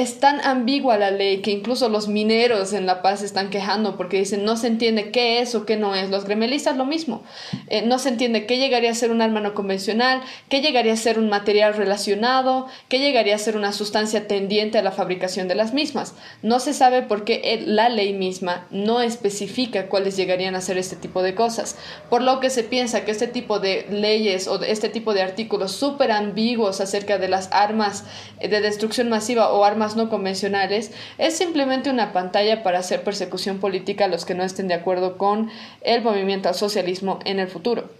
[0.00, 4.18] Es tan ambigua la ley que incluso los mineros en La Paz están quejando porque
[4.18, 6.10] dicen no se entiende qué es o qué no es.
[6.10, 7.22] Los gremialistas lo mismo.
[7.68, 10.96] Eh, no se entiende qué llegaría a ser un arma no convencional, qué llegaría a
[10.96, 15.54] ser un material relacionado, qué llegaría a ser una sustancia tendiente a la fabricación de
[15.54, 16.14] las mismas.
[16.42, 20.96] No se sabe por qué la ley misma no especifica cuáles llegarían a ser este
[20.96, 21.76] tipo de cosas.
[22.08, 25.72] Por lo que se piensa que este tipo de leyes o este tipo de artículos
[25.72, 28.04] súper ambiguos acerca de las armas
[28.40, 34.06] de destrucción masiva o armas no convencionales, es simplemente una pantalla para hacer persecución política
[34.06, 35.50] a los que no estén de acuerdo con
[35.82, 37.90] el movimiento al socialismo en el futuro.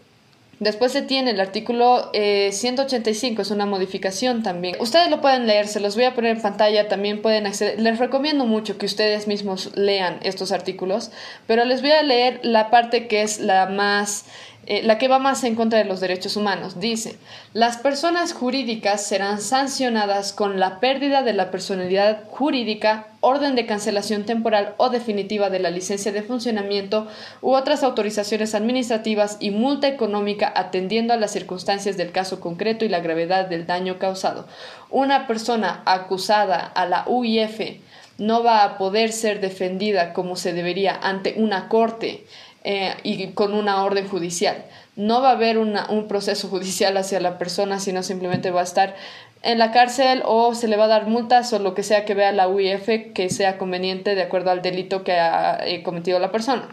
[0.61, 4.77] Después se tiene el artículo 185, eh, es una modificación también.
[4.79, 7.81] Ustedes lo pueden leer, se los voy a poner en pantalla, también pueden acceder.
[7.81, 11.13] Les recomiendo mucho que ustedes mismos lean estos artículos,
[11.47, 14.27] pero les voy a leer la parte que es la más
[14.73, 16.79] eh, la que va más en contra de los derechos humanos.
[16.79, 17.19] Dice,
[17.55, 24.23] las personas jurídicas serán sancionadas con la pérdida de la personalidad jurídica, orden de cancelación
[24.23, 27.09] temporal o definitiva de la licencia de funcionamiento
[27.43, 32.89] u otras autorizaciones administrativas y multa económica atendiendo a las circunstancias del caso concreto y
[32.91, 34.47] la gravedad del daño causado.
[34.89, 37.81] Una persona acusada a la UIF
[38.19, 42.25] no va a poder ser defendida como se debería ante una corte
[42.65, 44.65] eh, y con una orden judicial.
[44.97, 48.97] No va a haber un proceso judicial hacia la persona, sino simplemente va a estar
[49.43, 52.15] en la cárcel o se le va a dar multas o lo que sea que
[52.15, 56.31] vea la UIF que sea conveniente de acuerdo al delito que ha eh, cometido la
[56.31, 56.69] persona.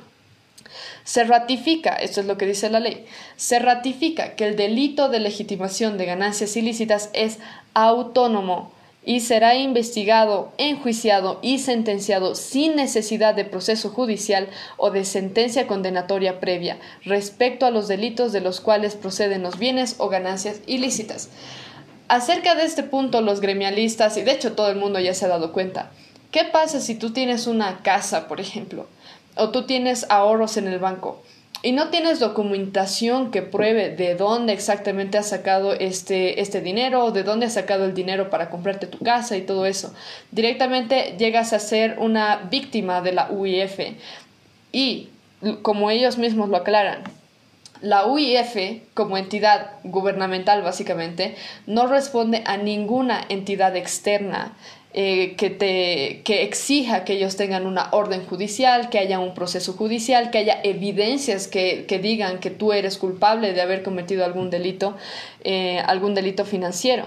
[1.06, 3.06] Se ratifica, esto es lo que dice la ley,
[3.38, 7.40] se ratifica que el delito de legitimación de ganancias ilícitas es
[7.74, 8.74] autónomo
[9.08, 16.42] y será investigado, enjuiciado y sentenciado sin necesidad de proceso judicial o de sentencia condenatoria
[16.42, 21.30] previa respecto a los delitos de los cuales proceden los bienes o ganancias ilícitas.
[22.10, 25.30] Acerca de este punto, los gremialistas, y de hecho todo el mundo ya se ha
[25.30, 25.90] dado cuenta,
[26.32, 28.88] ¿qué pasa si tú tienes una casa, por ejemplo,
[29.38, 31.24] o tú tienes ahorros en el banco?
[31.64, 37.12] Y no tienes documentación que pruebe de dónde exactamente has sacado este, este dinero o
[37.12, 39.94] de dónde has sacado el dinero para comprarte tu casa y todo eso,
[40.32, 43.80] directamente llegas a ser una víctima de la UIF.
[44.72, 45.10] Y
[45.62, 47.04] como ellos mismos lo aclaran,
[47.82, 54.56] la UIF, como entidad gubernamental básicamente, no responde a ninguna entidad externa
[54.94, 59.74] eh, que, te, que exija que ellos tengan una orden judicial, que haya un proceso
[59.74, 64.50] judicial, que haya evidencias que, que digan que tú eres culpable de haber cometido algún
[64.50, 64.96] delito,
[65.44, 67.06] eh, algún delito financiero.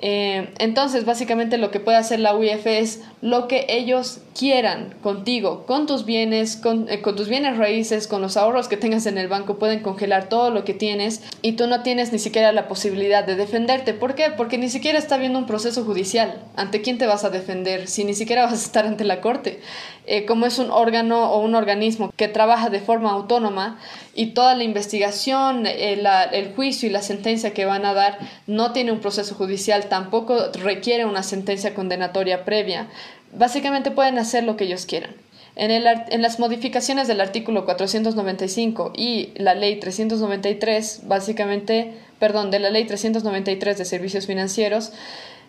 [0.00, 5.64] Eh, entonces, básicamente lo que puede hacer la UIF es lo que ellos quieran contigo,
[5.64, 9.16] con tus bienes, con, eh, con, tus bienes raíces, con los ahorros que tengas en
[9.16, 12.68] el banco, pueden congelar todo lo que tienes y tú no tienes ni siquiera la
[12.68, 13.94] posibilidad de defenderte.
[13.94, 14.30] ¿Por qué?
[14.36, 16.42] Porque ni siquiera está habiendo un proceso judicial.
[16.56, 19.60] ¿Ante quién te vas a defender si ni siquiera vas a estar ante la corte?
[20.08, 23.78] Eh, como es un órgano o un organismo que trabaja de forma autónoma
[24.14, 28.92] y toda la investigación, el juicio y la sentencia que van a dar no tiene
[28.92, 32.88] un proceso judicial, tampoco requiere una sentencia condenatoria previa,
[33.32, 35.14] básicamente pueden hacer lo que ellos quieran.
[35.56, 42.58] En, el, en, las modificaciones del artículo 495 y la ley 393, básicamente, perdón, de
[42.58, 44.92] la ley 393 de servicios financieros,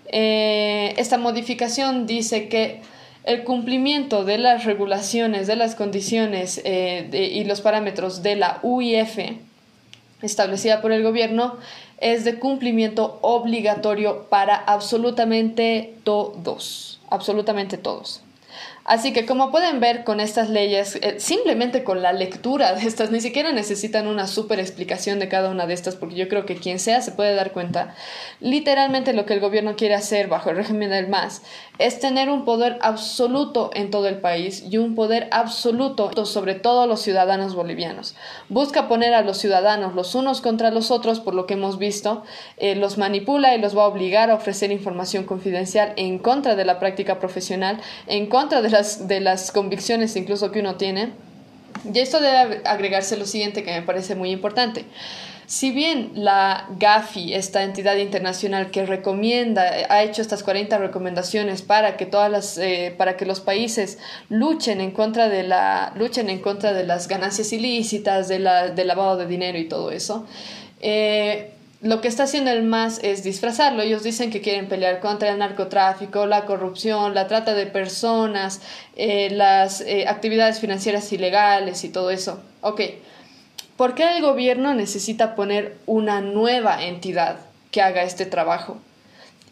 [0.08, 2.80] eh, esta modificación dice que
[3.26, 9.20] el cumplimiento de las regulaciones, de las condiciones eh, y los parámetros de la UIF
[10.22, 11.58] establecida por el gobierno
[11.98, 18.22] es de cumplimiento obligatorio para absolutamente todos, absolutamente todos.
[18.88, 23.12] Así que como pueden ver con estas leyes, eh, simplemente con la lectura de estas,
[23.12, 26.56] ni siquiera necesitan una súper explicación de cada una de estas, porque yo creo que
[26.56, 27.96] quien sea se puede dar cuenta.
[28.40, 31.42] Literalmente lo que el gobierno quiere hacer bajo el régimen del MAS
[31.80, 36.88] es tener un poder absoluto en todo el país y un poder absoluto sobre todos
[36.88, 38.16] los ciudadanos bolivianos.
[38.48, 42.24] Busca poner a los ciudadanos los unos contra los otros, por lo que hemos visto,
[42.56, 46.64] eh, los manipula y los va a obligar a ofrecer información confidencial en contra de
[46.64, 48.77] la práctica profesional, en contra de
[49.08, 51.12] de las convicciones incluso que uno tiene.
[51.94, 54.86] Y esto debe agregarse lo siguiente que me parece muy importante.
[55.48, 61.96] Si bien la GAFI, esta entidad internacional que recomienda, ha hecho estas 40 recomendaciones para
[61.96, 66.40] que todas las, eh, para que los países luchen en contra de la, luchen en
[66.40, 70.26] contra de las ganancias ilícitas, de la, del lavado de dinero y todo eso,
[70.82, 73.84] eh, lo que está haciendo el MAS es disfrazarlo.
[73.84, 78.62] Ellos dicen que quieren pelear contra el narcotráfico, la corrupción, la trata de personas,
[78.96, 82.42] eh, las actividades financieras ilegales y todo eso.
[82.62, 82.82] Ok,
[83.78, 87.38] ¿Por qué el gobierno necesita poner una nueva entidad
[87.70, 88.80] que haga este trabajo?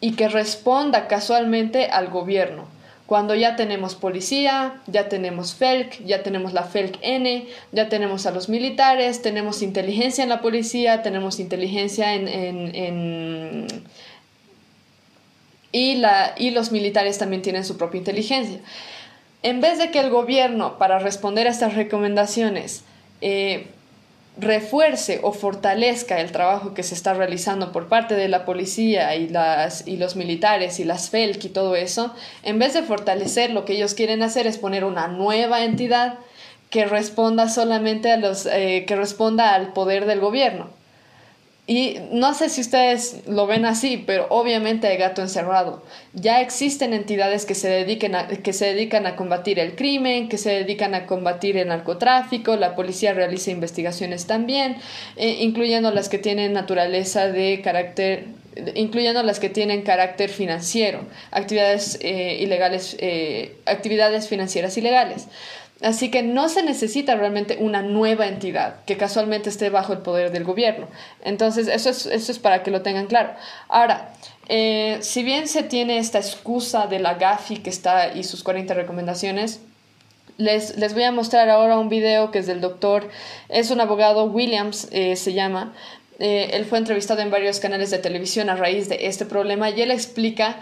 [0.00, 2.66] y que responda casualmente al gobierno.
[3.06, 8.48] Cuando ya tenemos policía, ya tenemos FELC, ya tenemos la FELC-N, ya tenemos a los
[8.48, 13.68] militares, tenemos inteligencia en la policía, tenemos inteligencia en...
[15.70, 18.58] y, la, y los militares también tienen su propia inteligencia.
[19.44, 22.82] En vez de que el gobierno, para responder a estas recomendaciones,
[23.20, 23.68] eh,
[24.38, 29.28] refuerce o fortalezca el trabajo que se está realizando por parte de la policía y,
[29.28, 33.64] las, y los militares y las FELC y todo eso, en vez de fortalecer lo
[33.64, 36.18] que ellos quieren hacer es poner una nueva entidad
[36.70, 40.68] que responda solamente a los eh, que responda al poder del gobierno.
[41.68, 45.82] Y no sé si ustedes lo ven así, pero obviamente hay gato encerrado.
[46.12, 50.38] Ya existen entidades que se, dediquen a, que se dedican a combatir el crimen, que
[50.38, 54.76] se dedican a combatir el narcotráfico, la policía realiza investigaciones también,
[55.16, 58.26] eh, incluyendo las que tienen naturaleza de carácter
[58.74, 65.26] incluyendo las que tienen carácter financiero, actividades eh, ilegales, eh, actividades financieras ilegales.
[65.82, 70.32] Así que no se necesita realmente una nueva entidad que casualmente esté bajo el poder
[70.32, 70.88] del gobierno.
[71.22, 73.34] Entonces, eso es, eso es para que lo tengan claro.
[73.68, 74.14] Ahora,
[74.48, 78.72] eh, si bien se tiene esta excusa de la GAFI que está y sus 40
[78.72, 79.60] recomendaciones,
[80.38, 83.08] les, les, voy a mostrar ahora un video que es del doctor,
[83.48, 85.74] es un abogado, Williams eh, se llama.
[86.18, 89.82] Eh, él fue entrevistado en varios canales de televisión a raíz de este problema y
[89.82, 90.56] él explica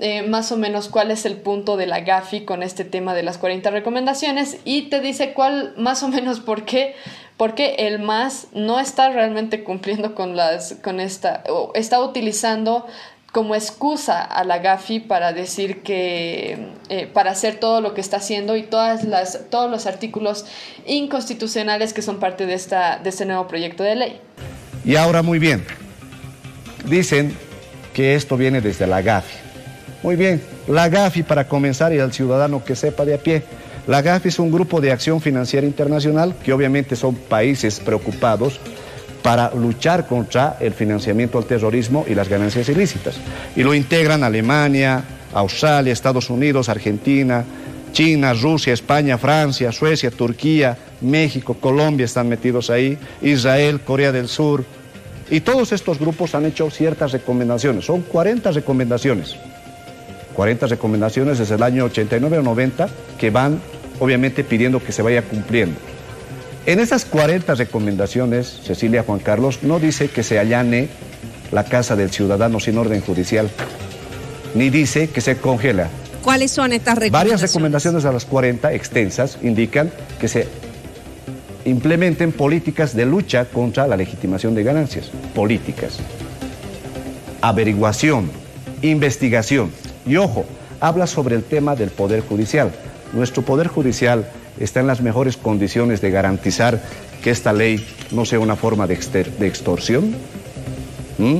[0.00, 3.24] eh, más o menos cuál es el punto de la GAFI con este tema de
[3.24, 6.94] las 40 recomendaciones y te dice cuál, más o menos por qué,
[7.36, 12.86] porque el MAS no está realmente cumpliendo con, las, con esta, o está utilizando
[13.32, 18.18] como excusa a la GAFI para decir que, eh, para hacer todo lo que está
[18.18, 20.46] haciendo y todas las, todos los artículos
[20.86, 24.20] inconstitucionales que son parte de, esta, de este nuevo proyecto de ley.
[24.84, 25.64] Y ahora muy bien,
[26.84, 27.36] dicen
[27.92, 29.47] que esto viene desde la GAFI.
[30.02, 33.42] Muy bien, la GAFI para comenzar y al ciudadano que sepa de a pie.
[33.86, 38.60] La GAFI es un grupo de acción financiera internacional que obviamente son países preocupados
[39.22, 43.16] para luchar contra el financiamiento al terrorismo y las ganancias ilícitas.
[43.56, 45.02] Y lo integran Alemania,
[45.34, 47.44] Australia, Estados Unidos, Argentina,
[47.92, 54.64] China, Rusia, España, Francia, Suecia, Turquía, México, Colombia están metidos ahí, Israel, Corea del Sur.
[55.30, 59.36] Y todos estos grupos han hecho ciertas recomendaciones, son 40 recomendaciones.
[60.38, 63.60] 40 recomendaciones desde el año 89 o 90 que van
[63.98, 65.76] obviamente pidiendo que se vaya cumpliendo.
[66.64, 70.90] En esas 40 recomendaciones, Cecilia Juan Carlos no dice que se allane
[71.50, 73.50] la casa del ciudadano sin orden judicial,
[74.54, 75.88] ni dice que se congela.
[76.22, 77.32] ¿Cuáles son estas recomendaciones?
[77.32, 80.46] Varias recomendaciones a las 40 extensas indican que se
[81.64, 85.98] implementen políticas de lucha contra la legitimación de ganancias, políticas,
[87.40, 88.30] averiguación,
[88.82, 89.87] investigación.
[90.08, 90.46] Y ojo,
[90.80, 92.72] habla sobre el tema del Poder Judicial.
[93.12, 94.28] Nuestro Poder Judicial
[94.58, 96.82] está en las mejores condiciones de garantizar
[97.22, 100.14] que esta ley no sea una forma de, extorsión.
[101.18, 101.38] ¿Mm?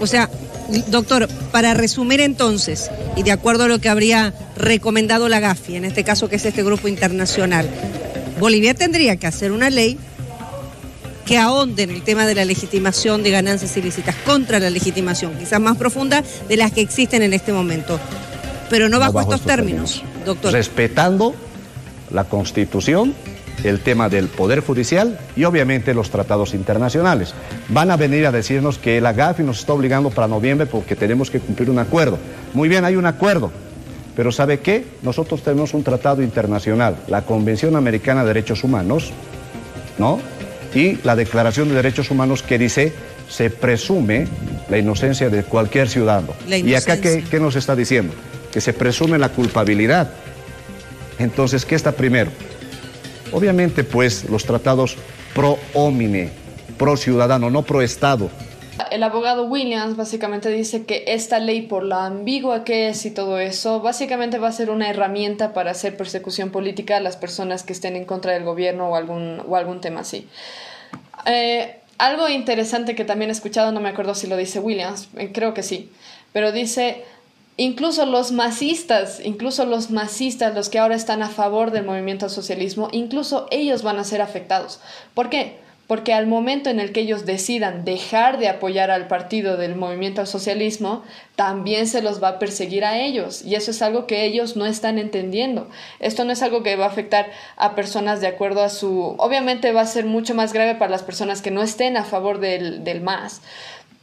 [0.00, 0.30] O sea,
[0.88, 5.84] doctor, para resumir entonces, y de acuerdo a lo que habría recomendado la GAFI, en
[5.84, 7.68] este caso que es este grupo internacional,
[8.40, 9.98] Bolivia tendría que hacer una ley
[11.28, 15.76] que ahonden el tema de la legitimación de ganancias ilícitas, contra la legitimación, quizás más
[15.76, 18.00] profunda de las que existen en este momento.
[18.70, 20.54] Pero no bajo, estos, términos, doctor.
[20.54, 21.34] Respetando
[22.10, 23.14] la Constitución,
[23.62, 27.34] el tema del Poder Judicial y obviamente los tratados internacionales.
[27.68, 31.30] Van a venir a decirnos que la GAFI nos está obligando para noviembre porque tenemos
[31.30, 32.18] que cumplir un acuerdo.
[32.54, 33.52] Muy bien, hay un acuerdo.
[34.16, 34.86] Pero ¿sabe qué?
[35.02, 39.12] Nosotros tenemos un tratado internacional, la Convención Americana de Derechos Humanos,
[39.98, 40.20] ¿no?
[40.74, 42.92] Y la Declaración de Derechos Humanos que dice
[43.28, 44.26] se presume
[44.68, 46.32] la inocencia de cualquier ciudadano.
[46.48, 48.14] ¿Y acá ¿qué, qué nos está diciendo?
[48.52, 50.10] Que se presume la culpabilidad.
[51.18, 52.30] Entonces, ¿qué está primero?
[53.32, 54.96] Obviamente, pues, los tratados
[55.34, 56.30] pro homine,
[56.78, 58.30] pro ciudadano, no pro Estado.
[58.90, 63.38] El abogado Williams básicamente dice que esta ley, por la ambigua que es y todo
[63.38, 67.72] eso, básicamente va a ser una herramienta para hacer persecución política a las personas que
[67.72, 70.28] estén en contra del gobierno o algún, o algún tema así.
[71.26, 75.30] Eh, algo interesante que también he escuchado, no me acuerdo si lo dice Williams, eh,
[75.32, 75.90] creo que sí,
[76.32, 77.04] pero dice,
[77.56, 82.30] incluso los masistas, incluso los masistas, los que ahora están a favor del movimiento al
[82.30, 84.80] socialismo, incluso ellos van a ser afectados.
[85.14, 85.58] ¿Por qué?
[85.88, 90.20] Porque al momento en el que ellos decidan dejar de apoyar al partido del movimiento
[90.20, 91.02] al socialismo,
[91.34, 93.42] también se los va a perseguir a ellos.
[93.42, 95.70] Y eso es algo que ellos no están entendiendo.
[95.98, 99.16] Esto no es algo que va a afectar a personas de acuerdo a su...
[99.18, 102.38] Obviamente va a ser mucho más grave para las personas que no estén a favor
[102.38, 103.40] del, del MAS.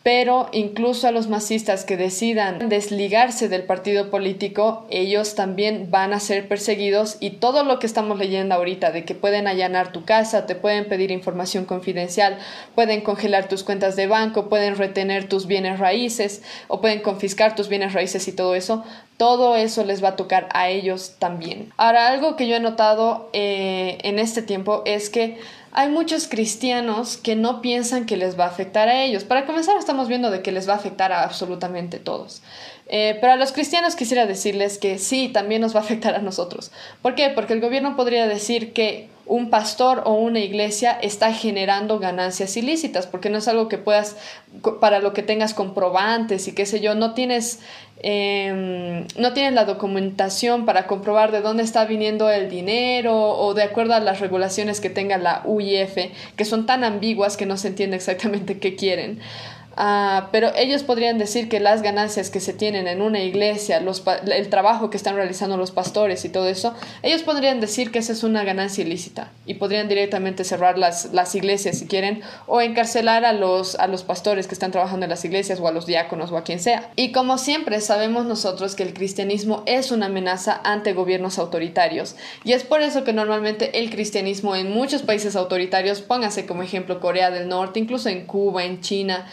[0.06, 6.20] Pero incluso a los masistas que decidan desligarse del partido político, ellos también van a
[6.20, 10.46] ser perseguidos y todo lo que estamos leyendo ahorita, de que pueden allanar tu casa,
[10.46, 12.38] te pueden pedir información confidencial,
[12.76, 17.68] pueden congelar tus cuentas de banco, pueden retener tus bienes raíces o pueden confiscar tus
[17.68, 18.84] bienes raíces y todo eso,
[19.18, 21.74] todo eso les va a tocar a ellos también.
[21.78, 25.40] Ahora, algo que yo he notado eh, en este tiempo es que
[25.78, 29.26] hay muchos cristianos que no piensan que les va a afectar a ellos.
[29.26, 32.42] Para comenzar, estamos viendo de que les va a afectar a absolutamente todos.
[32.88, 36.20] Eh, pero a los cristianos quisiera decirles que sí, también nos va a afectar a
[36.20, 36.72] nosotros.
[37.02, 37.30] ¿Por qué?
[37.30, 43.08] Porque el gobierno podría decir que un pastor o una iglesia está generando ganancias ilícitas,
[43.08, 44.16] porque no es algo que puedas,
[44.80, 47.60] para lo que tengas comprobantes y qué sé yo, no tienes,
[48.04, 53.64] em, no tienes la documentación para comprobar de dónde está viniendo el dinero o de
[53.64, 55.98] acuerdo a las regulaciones que tenga la UIF,
[56.36, 59.20] que son tan ambiguas que no se entiende exactamente qué quieren.
[59.78, 64.04] Ah, pero ellos podrían decir que las ganancias que se tienen en una iglesia, los,
[64.26, 66.74] el trabajo que están realizando los pastores y todo eso,
[67.04, 71.36] ellos podrían decir que esa es una ganancia ilícita y podrían directamente cerrar las, las
[71.36, 75.26] iglesias si quieren o encarcelar a los, a los pastores que están trabajando en las
[75.26, 76.90] iglesias o a los diáconos o a quien sea.
[76.96, 82.16] Y como siempre sabemos nosotros que el cristianismo es una amenaza ante gobiernos autoritarios
[82.46, 87.00] y es por eso que normalmente el cristianismo en muchos países autoritarios, póngase como ejemplo
[87.02, 89.28] Corea del Norte, incluso en Cuba, en China,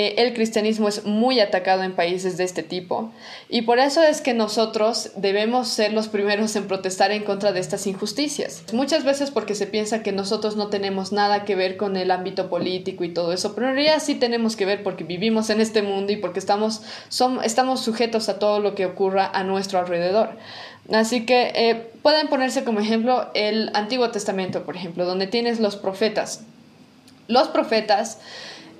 [0.00, 3.10] eh, el cristianismo es muy atacado en países de este tipo.
[3.48, 7.58] Y por eso es que nosotros debemos ser los primeros en protestar en contra de
[7.58, 8.62] estas injusticias.
[8.72, 12.48] Muchas veces porque se piensa que nosotros no tenemos nada que ver con el ámbito
[12.48, 15.82] político y todo eso, pero en realidad sí tenemos que ver porque vivimos en este
[15.82, 16.82] mundo y porque estamos,
[17.42, 20.30] estamos sujetos a todo lo que ocurra a nuestro alrededor.
[20.92, 25.74] Así que eh, pueden ponerse como ejemplo el Antiguo Testamento, por ejemplo, donde tienes los
[25.74, 26.44] profetas.
[27.26, 28.18] Los profetas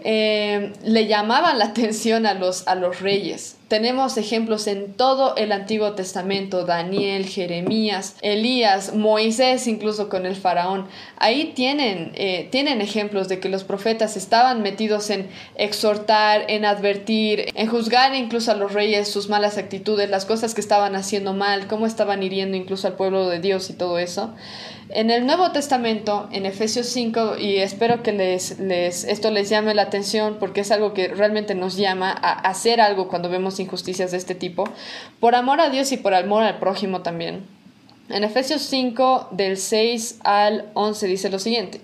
[0.05, 3.57] eh, le llamaban la atención a los, a los reyes.
[3.68, 10.86] Tenemos ejemplos en todo el Antiguo Testamento, Daniel, Jeremías, Elías, Moisés, incluso con el faraón.
[11.18, 17.51] Ahí tienen, eh, tienen ejemplos de que los profetas estaban metidos en exhortar, en advertir,
[17.55, 21.66] en juzgar incluso a los reyes sus malas actitudes, las cosas que estaban haciendo mal,
[21.66, 24.34] cómo estaban hiriendo incluso al pueblo de Dios y todo eso.
[24.91, 29.74] En el Nuevo Testamento, en Efesios 5, y espero que les, les, esto les llame
[29.74, 34.12] la atención porque es algo que realmente nos llama a hacer algo cuando vemos injusticias
[34.12, 34.64] de este tipo,
[35.20, 37.47] por amor a Dios y por amor al prójimo también.
[38.09, 41.82] En Efesios 5, del 6 al 11, dice lo siguiente,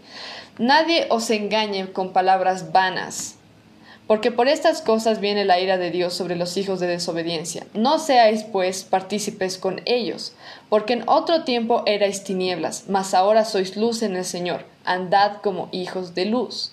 [0.58, 3.33] Nadie os engañe con palabras vanas
[4.06, 7.66] porque por estas cosas viene la ira de Dios sobre los hijos de desobediencia.
[7.72, 10.34] No seáis, pues, partícipes con ellos,
[10.68, 14.66] porque en otro tiempo erais tinieblas, mas ahora sois luz en el Señor.
[14.84, 16.72] Andad como hijos de luz,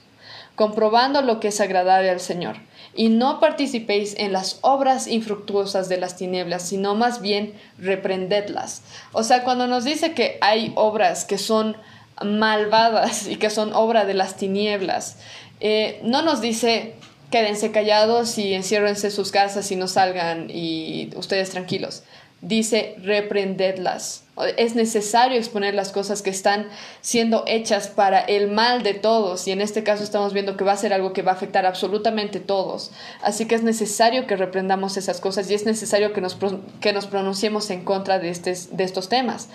[0.55, 2.57] comprobando lo que es agradable al Señor.
[2.93, 8.81] Y no participéis en las obras infructuosas de las tinieblas, sino más bien reprendedlas.
[9.13, 11.77] O sea, cuando nos dice que hay obras que son
[12.21, 15.15] malvadas y que son obra de las tinieblas,
[15.61, 16.95] eh, no nos dice
[17.31, 22.03] quédense callados y enciérrense sus casas y no salgan y ustedes tranquilos.
[22.41, 24.23] Dice, reprendedlas.
[24.57, 26.67] Es necesario exponer las cosas que están
[27.01, 30.71] siendo hechas para el mal de todos y en este caso estamos viendo que va
[30.71, 32.91] a ser algo que va a afectar absolutamente todos.
[33.21, 36.35] Así que es necesario que reprendamos esas cosas y es necesario que nos,
[36.79, 39.49] que nos pronunciemos en contra de, este, de estos temas.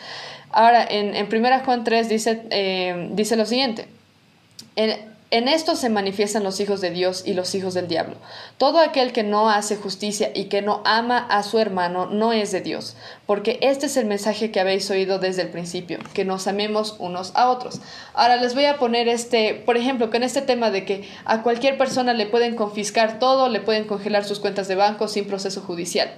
[0.52, 3.88] Ahora, en, en 1 Juan 3 dice, eh, dice lo siguiente.
[4.76, 8.16] En, en esto se manifiestan los hijos de Dios y los hijos del diablo.
[8.58, 12.52] Todo aquel que no hace justicia y que no ama a su hermano no es
[12.52, 12.96] de Dios,
[13.26, 17.32] porque este es el mensaje que habéis oído desde el principio, que nos amemos unos
[17.34, 17.80] a otros.
[18.14, 21.76] Ahora les voy a poner este, por ejemplo, con este tema de que a cualquier
[21.76, 26.08] persona le pueden confiscar todo, le pueden congelar sus cuentas de banco sin proceso judicial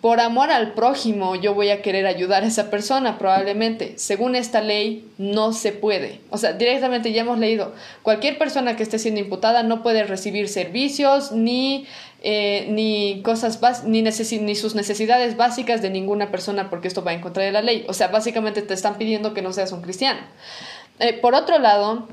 [0.00, 3.94] por amor al prójimo yo voy a querer ayudar a esa persona, probablemente.
[3.96, 6.20] Según esta ley, no se puede.
[6.30, 10.48] O sea, directamente ya hemos leído, cualquier persona que esté siendo imputada no puede recibir
[10.48, 11.86] servicios ni,
[12.22, 17.20] eh, ni cosas ni, ni sus necesidades básicas de ninguna persona porque esto va en
[17.20, 17.84] contra de la ley.
[17.88, 20.20] O sea, básicamente te están pidiendo que no seas un cristiano.
[21.00, 22.06] Eh, por otro lado,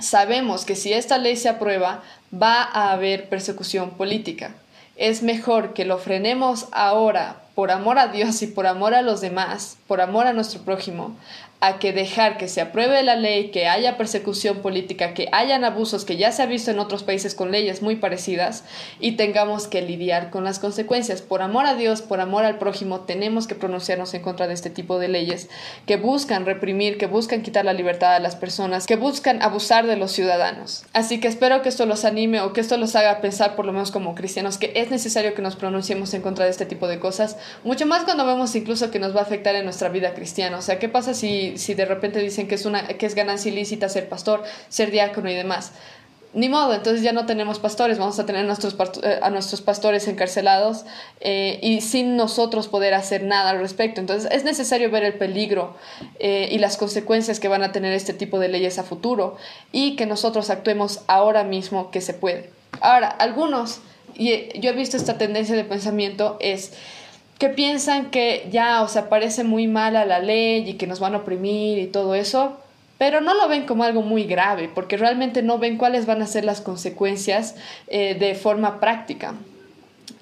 [0.00, 2.02] sabemos que si esta ley se aprueba,
[2.34, 4.52] va a haber persecución política
[5.00, 9.22] es mejor que lo frenemos ahora por amor a Dios y por amor a los
[9.22, 11.16] demás, por amor a nuestro prójimo,
[11.60, 16.06] a que dejar que se apruebe la ley, que haya persecución política, que hayan abusos
[16.06, 18.64] que ya se ha visto en otros países con leyes muy parecidas
[18.98, 21.20] y tengamos que lidiar con las consecuencias.
[21.20, 24.70] Por amor a Dios, por amor al prójimo, tenemos que pronunciarnos en contra de este
[24.70, 25.50] tipo de leyes
[25.86, 29.96] que buscan reprimir, que buscan quitar la libertad a las personas, que buscan abusar de
[29.96, 30.84] los ciudadanos.
[30.94, 33.72] Así que espero que esto los anime o que esto los haga pensar, por lo
[33.72, 36.98] menos como cristianos, que es necesario que nos pronunciemos en contra de este tipo de
[36.98, 40.56] cosas, mucho más cuando vemos incluso que nos va a afectar en nuestra vida cristiana.
[40.56, 43.50] O sea, ¿qué pasa si si, de repente dicen que es, una, que es ganancia
[43.50, 45.72] ilícita ser pastor, ser diácono y demás.
[46.32, 49.62] Ni modo, entonces ya no tenemos pastores, vamos a tener a nuestros, eh, a nuestros
[49.62, 50.84] pastores encarcelados
[51.20, 54.00] eh, y sin nosotros poder hacer nada al respecto.
[54.00, 55.76] Entonces es necesario ver el peligro
[56.20, 59.36] eh, y las consecuencias que van a tener este tipo de leyes a futuro
[59.72, 62.50] y que nosotros actuemos ahora mismo que se puede.
[62.80, 63.80] Ahora, algunos,
[64.14, 66.74] y yo he visto esta tendencia de pensamiento, es
[67.40, 71.14] que piensan que ya, o sea, parece muy mala la ley y que nos van
[71.14, 72.58] a oprimir y todo eso,
[72.98, 76.26] pero no lo ven como algo muy grave, porque realmente no ven cuáles van a
[76.26, 77.56] ser las consecuencias
[77.88, 79.36] eh, de forma práctica.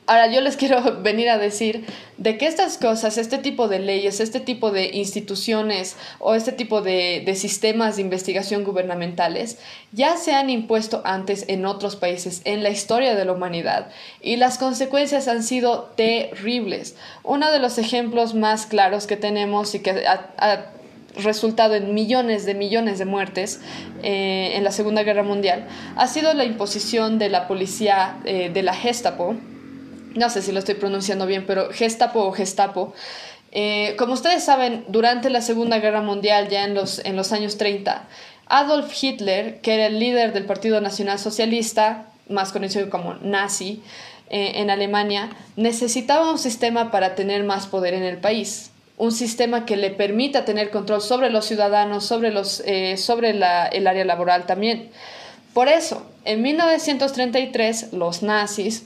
[0.08, 1.84] Ahora yo les quiero venir a decir
[2.16, 6.80] de que estas cosas, este tipo de leyes, este tipo de instituciones o este tipo
[6.80, 9.58] de, sistemas de investigación gubernamentales
[9.92, 13.90] ya se han impuesto antes en otros países en la historia de la humanidad
[14.22, 16.96] y las consecuencias han sido terribles.
[17.22, 20.72] Uno de los ejemplos más claros que tenemos y que ha,
[21.16, 23.60] resultado en millones de millones de muertes
[24.02, 28.62] eh, en la Segunda Guerra Mundial ha sido la imposición de la policía eh, de
[28.62, 29.34] la Gestapo
[30.14, 32.94] no sé si lo estoy pronunciando bien, pero Gestapo o Gestapo.
[33.52, 37.56] Eh, como ustedes saben, durante la Segunda Guerra Mundial, ya en los, en los años
[37.56, 38.04] 30,
[38.46, 43.82] Adolf Hitler, que era el líder del Partido Nacional Socialista, más conocido como nazi,
[44.30, 48.70] eh, en Alemania, necesitaba un sistema para tener más poder en el país.
[48.98, 53.42] Un sistema que le permita tener control sobre los ciudadanos, sobre, los, eh, sobre el
[53.42, 54.90] área laboral también.
[55.54, 58.84] Por eso, en 1933, los nazis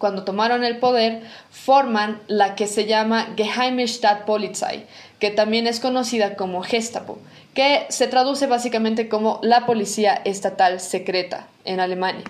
[0.00, 1.20] cuando tomaron el poder,
[1.50, 4.86] forman la que se llama Geheime Stadtpolizei,
[5.18, 7.18] que también es conocida como Gestapo,
[7.52, 12.24] que se traduce básicamente como la policía estatal secreta en Alemania.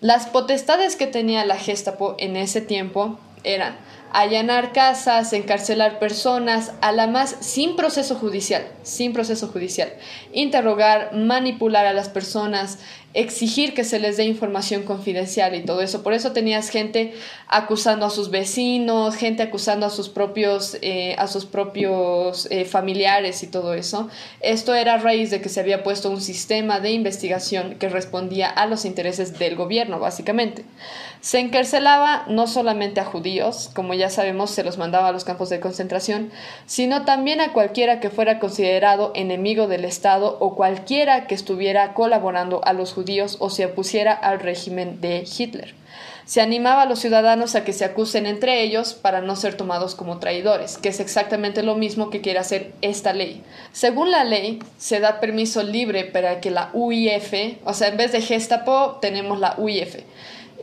[0.00, 3.76] Las potestades que tenía la Gestapo en ese tiempo eran
[4.12, 9.92] allanar casas, encarcelar personas, a la más sin proceso judicial, sin proceso judicial,
[10.32, 12.78] interrogar, manipular a las personas,
[13.14, 16.02] exigir que se les dé información confidencial y todo eso.
[16.02, 17.14] Por eso tenías gente
[17.46, 23.44] acusando a sus vecinos, gente acusando a sus propios, eh, a sus propios eh, familiares
[23.44, 24.08] y todo eso.
[24.40, 28.50] Esto era a raíz de que se había puesto un sistema de investigación que respondía
[28.50, 30.64] a los intereses del gobierno, básicamente.
[31.20, 35.48] Se encarcelaba no solamente a judíos, como ya sabemos, se los mandaba a los campos
[35.50, 36.30] de concentración,
[36.66, 42.60] sino también a cualquiera que fuera considerado enemigo del Estado o cualquiera que estuviera colaborando
[42.64, 43.03] a los judíos
[43.38, 45.74] o se opusiera al régimen de Hitler.
[46.24, 49.94] Se animaba a los ciudadanos a que se acusen entre ellos para no ser tomados
[49.94, 53.42] como traidores, que es exactamente lo mismo que quiere hacer esta ley.
[53.72, 58.12] Según la ley, se da permiso libre para que la UIF, o sea, en vez
[58.12, 59.96] de Gestapo tenemos la UIF,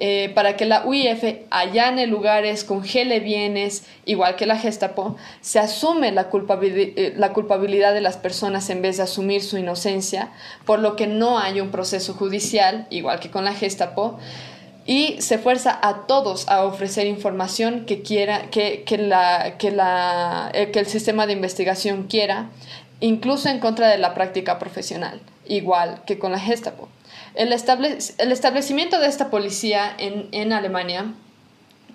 [0.04, 6.12] eh, para que la UIF allane lugares, congele bienes, igual que la Gestapo, se asume
[6.12, 6.28] la,
[6.64, 10.32] eh, la culpabilidad de las personas en vez de asumir su inocencia,
[10.66, 14.18] por lo que no hay un proceso judicial, igual que con la Gestapo,
[14.88, 20.50] y se fuerza a todos a ofrecer información que quiera que, que, la, que, la,
[20.56, 22.50] eh, que el sistema de investigación quiera,
[23.02, 26.90] incluso en contra de la práctica profesional, igual que con la Gestapo.
[27.34, 31.14] El, establecimiento de esta policía en, Alemania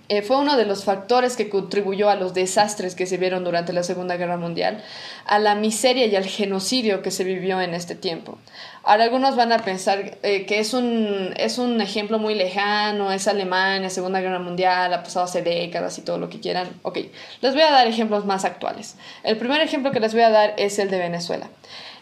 [0.09, 3.73] eh, fue uno de los factores que contribuyó a los desastres que se vieron durante
[3.73, 4.83] la Segunda Guerra Mundial,
[5.27, 8.39] a la miseria y al genocidio que se vivió en este tiempo.
[8.83, 13.27] Ahora algunos van a pensar eh, que es un, es un ejemplo muy lejano, es
[13.27, 16.69] Alemania, Segunda Guerra Mundial, ha pasado hace décadas y todo lo que quieran.
[16.83, 16.99] Ok,
[17.41, 18.97] les voy a dar ejemplos más actuales.
[19.25, 21.49] El primer ejemplo que les voy a dar es el de Venezuela.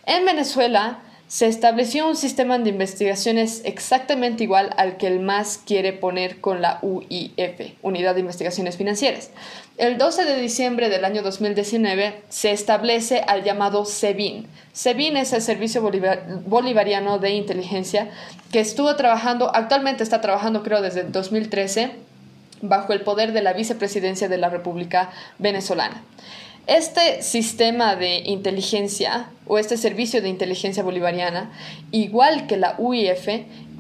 [0.07, 5.93] En Venezuela, se estableció un sistema de investigaciones exactamente igual al que el MAS quiere
[5.93, 9.31] poner con la UIF, Unidad de Investigaciones Financieras.
[9.77, 14.47] El 12 de diciembre del año 2019 se establece al llamado SEBIN.
[14.73, 15.83] SEBIN es el Servicio
[16.47, 18.11] Bolivariano de Inteligencia
[18.53, 21.91] que estuvo trabajando, actualmente está trabajando creo desde 2013,
[22.63, 26.03] bajo el poder de la vicepresidencia de la República Venezolana.
[26.67, 31.53] Este sistema de inteligencia o este servicio de inteligencia bolivariana,
[31.91, 33.29] igual que la UIF,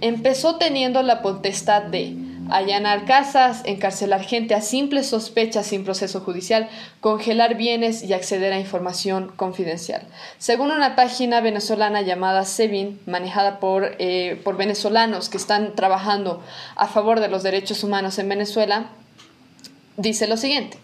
[0.02, 2.14] empezó teniendo la potestad de
[2.50, 6.68] allanar casas, encarcelar gente a simples sospechas sin proceso judicial,
[7.00, 10.02] congelar bienes y acceder a información confidencial.
[10.36, 16.42] Según una página venezolana llamada SEBIN, manejada por, eh, por venezolanos que están trabajando
[16.76, 18.90] a favor de los derechos humanos en Venezuela,
[19.96, 20.76] dice lo siguiente.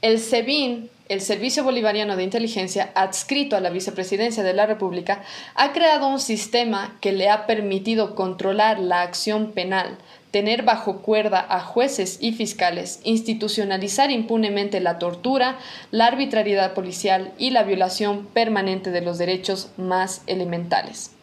[0.00, 5.22] El SEBIN el Servicio Bolivariano de Inteligencia, adscrito a la Vicepresidencia de la República,
[5.54, 9.98] ha creado un sistema que le ha permitido controlar la acción penal,
[10.30, 15.58] tener bajo cuerda a jueces y fiscales, institucionalizar impunemente la tortura,
[15.90, 21.13] la arbitrariedad policial y la violación permanente de los derechos más elementales.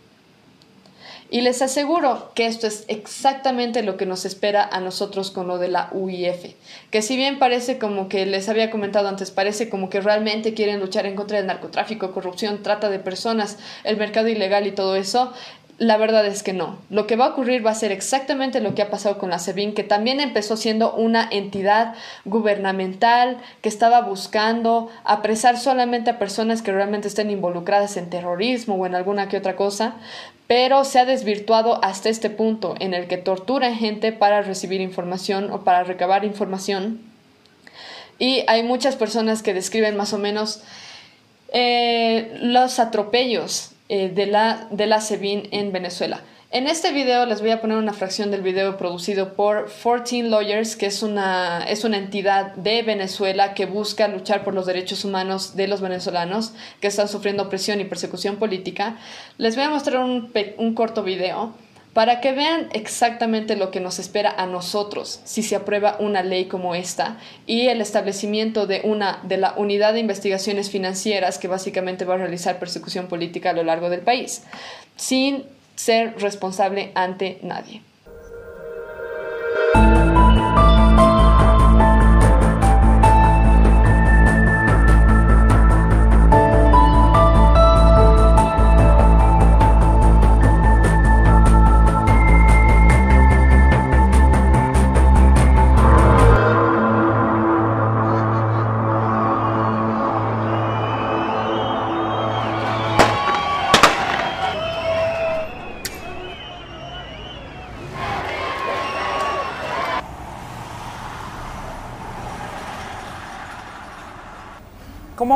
[1.34, 5.60] Y les aseguro que esto es exactamente lo que nos espera a nosotros con lo
[5.60, 6.56] de la UIF,
[6.92, 10.82] que si bien parece como que les había comentado antes, parece como que realmente quieren
[10.82, 15.32] luchar en contra del narcotráfico, corrupción, trata de personas, el mercado ilegal y todo eso,
[15.78, 16.78] la verdad es que no.
[16.90, 19.40] Lo que va a ocurrir va a ser exactamente lo que ha pasado con la
[19.40, 21.96] SEBIN, que también empezó siendo una entidad
[22.26, 28.86] gubernamental que estaba buscando apresar solamente a personas que realmente estén involucradas en terrorismo o
[28.86, 29.96] en alguna que otra cosa,
[30.48, 35.52] pero se ha desvirtuado hasta este punto en el que tortura gente para recibir información
[35.52, 37.02] o para recabar información.
[38.20, 40.62] Y hay muchas personas que describen más o menos
[41.54, 46.22] eh, los atropellos eh, de, la, de la SEBIN en Venezuela.
[46.50, 50.78] En este video les voy a poner una fracción del video producido por 14 Lawyers,
[50.78, 55.58] que es una, es una entidad de Venezuela que busca luchar por los derechos humanos
[55.58, 58.96] de los venezolanos que están sufriendo opresión y persecución política.
[59.38, 61.54] Les voy a mostrar un, un corto video
[61.94, 66.46] para que vean exactamente lo que nos espera a nosotros si se aprueba una ley
[66.46, 72.06] como esta y el establecimiento de una de la unidad de investigaciones financieras que básicamente
[72.06, 74.44] va a realizar persecución política a lo largo del país
[74.96, 75.44] sin
[75.76, 77.82] ser responsable ante nadie.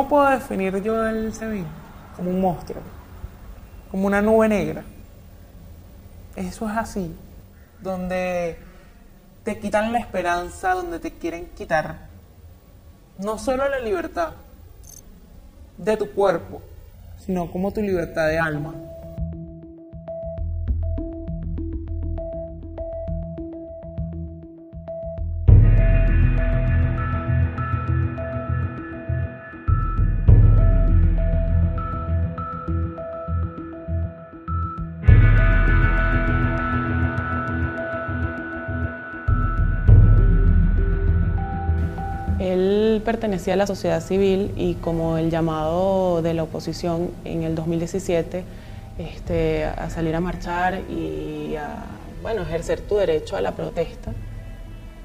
[0.06, 1.66] ¿Cómo puedo definir yo el SEBIN?
[2.14, 2.80] Como un monstruo,
[3.90, 4.84] como una nube negra.
[6.36, 7.12] Eso es así,
[7.82, 8.56] donde
[9.42, 12.06] te quitan la esperanza, donde te quieren quitar
[13.18, 14.34] no solo la libertad
[15.76, 16.62] de tu cuerpo,
[17.18, 18.74] sino como tu libertad de alma.
[43.16, 48.44] Pertenecía a la sociedad civil y como el llamado de la oposición en el 2017
[48.98, 51.86] este, a salir a marchar y a
[52.20, 54.12] bueno, ejercer tu derecho a la protesta,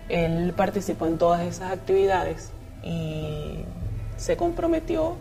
[0.09, 2.51] él participó en todas esas actividades
[2.84, 3.59] y
[4.18, 5.16] se comprometió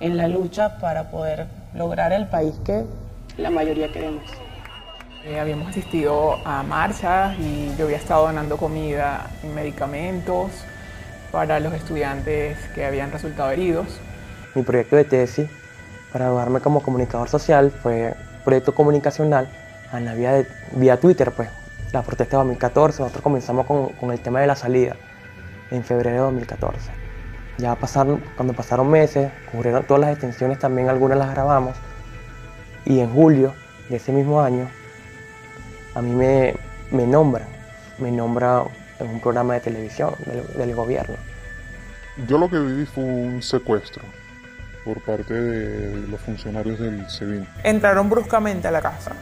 [0.00, 2.84] en la lucha para poder lograr el país que
[3.36, 4.24] la mayoría queremos.
[5.26, 10.52] Eh, habíamos asistido a marchas y yo había estado donando comida y medicamentos
[11.30, 13.86] para los estudiantes que habían resultado heridos.
[14.54, 15.48] Mi proyecto de tesis
[16.12, 18.14] para graduarme como comunicador social fue
[18.44, 19.48] proyecto comunicacional
[19.92, 21.48] a la vía, Twitter, pues
[21.92, 24.96] la protesta de 2014, nosotros comenzamos con, el tema de la salida
[25.70, 26.90] en febrero de 2014.
[27.58, 31.76] Ya pasaron, cuando pasaron meses, ocurrieron todas las extensiones, también algunas las grabamos,
[32.84, 33.54] y en julio
[33.88, 34.68] de ese mismo año,
[35.94, 36.54] a mí me,
[36.90, 37.48] me nombran,
[37.98, 38.64] me nombra
[38.98, 41.16] en un programa de televisión del, del gobierno.
[42.26, 44.02] Yo lo que viví fue un secuestro
[44.84, 47.46] por parte de los funcionarios del SEBIN.
[47.62, 49.12] Entraron bruscamente a la casa,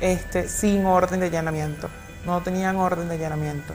[0.00, 1.90] este, sin orden de allanamiento.
[2.24, 3.74] No tenían orden de allanamiento.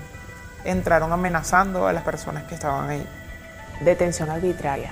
[0.64, 3.06] Entraron amenazando a las personas que estaban ahí.
[3.82, 4.92] Detención arbitraria.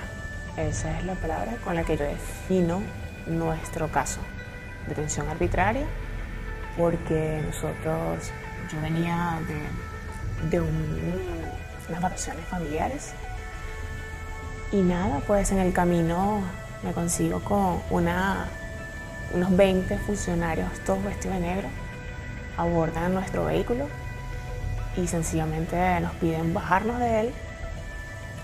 [0.56, 2.82] Esa es la palabra con la que yo defino
[3.26, 4.20] nuestro caso.
[4.86, 5.86] Detención arbitraria
[6.76, 8.30] porque nosotros
[8.70, 11.12] yo venía de, de un,
[11.88, 13.12] unas vacaciones familiares
[14.70, 16.40] y nada, pues en el camino
[16.82, 21.68] me consigo con unos 20 funcionarios todos vestidos de negro
[22.56, 23.88] abordan nuestro vehículo
[24.96, 27.32] y sencillamente nos piden bajarnos de él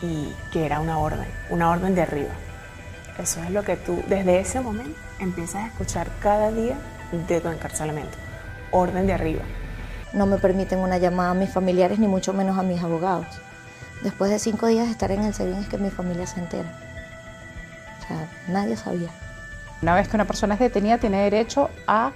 [0.01, 2.31] y que era una orden, una orden de arriba.
[3.19, 6.77] Eso es lo que tú desde ese momento empiezas a escuchar cada día
[7.27, 8.17] de tu encarcelamiento.
[8.71, 9.43] Orden de arriba.
[10.13, 13.27] No me permiten una llamada a mis familiares ni mucho menos a mis abogados.
[14.03, 16.69] Después de cinco días de estar en el SEBIN es que mi familia se entera.
[17.99, 19.11] O sea, nadie sabía.
[19.83, 22.13] Una vez que una persona es detenida tiene derecho a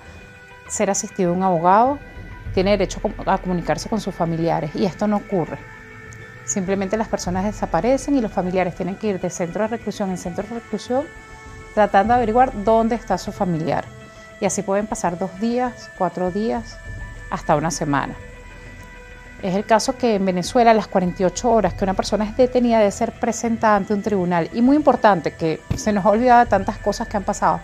[0.68, 1.98] ser asistido a un abogado,
[2.54, 5.58] tiene derecho a comunicarse con sus familiares y esto no ocurre.
[6.44, 10.18] Simplemente las personas desaparecen y los familiares tienen que ir de centro de reclusión en
[10.18, 11.04] centro de reclusión
[11.74, 13.84] tratando de averiguar dónde está su familiar.
[14.40, 16.76] Y así pueden pasar dos días, cuatro días,
[17.32, 18.14] hasta una semana.
[19.42, 22.92] Es el caso que en Venezuela las 48 horas que una persona es detenida debe
[22.92, 24.48] ser presentada ante un tribunal.
[24.52, 27.58] Y muy importante, que se nos ha tantas cosas que han pasado.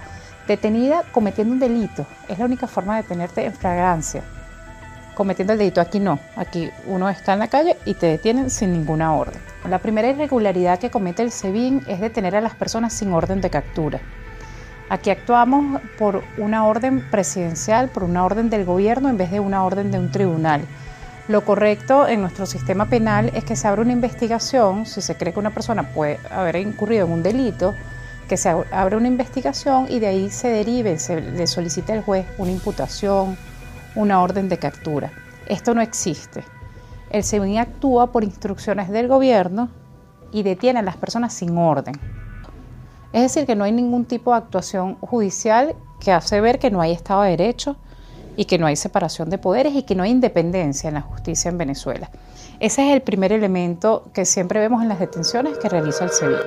[0.49, 2.05] Detenida cometiendo un delito.
[2.29, 4.25] Es la única forma de tenerte en fragancia
[5.19, 5.81] cometiendo el delito.
[5.81, 9.41] Aquí no, aquí uno está en la calle y te detienen sin ninguna orden.
[9.69, 13.51] La primera irregularidad que comete el SEBIN es detener a las personas sin orden de
[13.51, 14.01] captura.
[14.91, 19.65] Aquí actuamos por una orden presidencial, por una orden del gobierno en vez de una
[19.65, 20.63] orden de un tribunal.
[21.29, 25.35] Lo correcto en nuestro sistema penal es que se abra una investigación, si se cree
[25.35, 27.75] que una persona puede haber incurrido en un delito,
[28.31, 32.27] que se abra una investigación y de ahí se derive, se le solicite al juez
[32.39, 33.37] una imputación,
[33.95, 35.13] una orden de captura.
[35.47, 36.45] Esto no existe.
[37.11, 39.69] El SEBIN actúa por instrucciones del gobierno
[40.33, 41.95] y detiene a las personas sin orden.
[43.13, 46.81] Es decir, que no hay ningún tipo de actuación judicial que hace ver que no
[46.81, 47.77] hay Estado de Derecho
[48.37, 51.49] y que no hay separación de poderes y que no hay independencia en la justicia
[51.49, 52.11] en Venezuela.
[52.61, 56.39] Ese es el primer elemento que siempre vemos en las detenciones que realiza el SEBIN.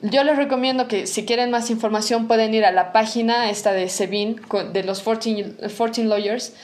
[0.00, 3.88] Yo les recomiendo que si quieren más información pueden ir a la página esta de
[3.88, 4.40] SEBIN,
[4.72, 6.54] de los 14, Lawyers,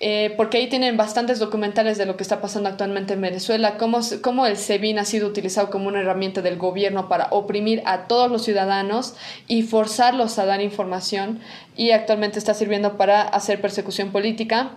[0.00, 4.00] eh, porque ahí tienen bastantes documentales de lo que está pasando actualmente en Venezuela, cómo,
[4.22, 8.30] cómo el SEBIN ha sido utilizado como una herramienta del gobierno para oprimir a todos
[8.30, 9.14] los ciudadanos
[9.46, 11.40] y forzarlos a dar información
[11.76, 14.72] y actualmente está sirviendo para hacer persecución política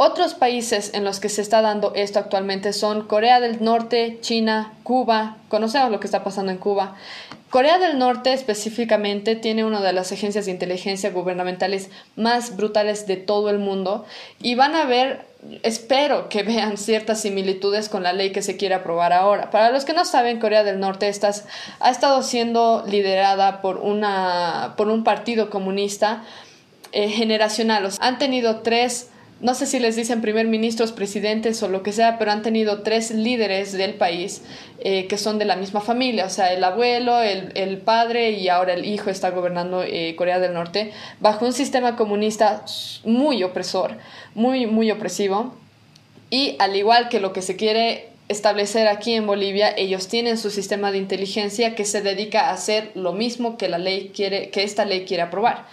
[0.00, 4.72] otros países en los que se está dando esto actualmente son Corea del Norte, China,
[4.84, 5.38] Cuba.
[5.48, 6.94] Conocemos lo que está pasando en Cuba.
[7.50, 13.16] Corea del Norte específicamente tiene una de las agencias de inteligencia gubernamentales más brutales de
[13.16, 14.06] todo el mundo
[14.40, 15.26] y van a ver,
[15.64, 19.50] espero que vean ciertas similitudes con la ley que se quiere aprobar ahora.
[19.50, 21.10] Para los que no saben, Corea del Norte
[21.80, 26.22] ha estado siendo liderada por, una, por un partido comunista
[26.92, 27.90] eh, generacional.
[27.98, 29.08] han tenido tres
[29.40, 32.82] no sé si les dicen primer ministros, presidentes o lo que sea, pero han tenido
[32.82, 34.42] tres líderes del país
[34.80, 38.74] eh, que son de la misma familia, o sea, el abuelo, el, padre y ahora
[38.74, 42.64] el hijo está gobernando eh, Corea del Norte bajo un sistema comunista
[43.04, 43.96] muy opresor,
[44.34, 45.54] muy, muy opresivo.
[46.30, 50.50] Y al igual que lo que se quiere establecer aquí en Bolivia, ellos tienen su
[50.50, 54.64] sistema de inteligencia que se dedica a hacer lo mismo que la ley quiere, que
[54.64, 55.64] esta ley quiere aprobar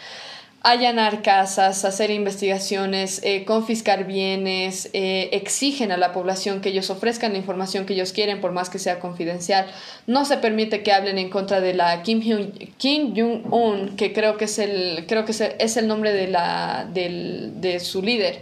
[0.65, 7.33] allanar casas, hacer investigaciones, eh, confiscar bienes, eh, exigen a la población que ellos ofrezcan
[7.33, 9.67] la información que ellos quieren, por más que sea confidencial.
[10.07, 14.57] No se permite que hablen en contra de la Kim, Jong-un, que creo que es
[14.57, 18.41] el, creo que es el nombre de, la, de su líder.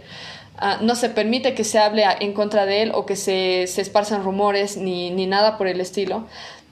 [0.56, 3.82] Ah, no se permite que se hable en contra de él o que se, se
[3.82, 6.26] esparzan rumores ni, ni nada por el estilo.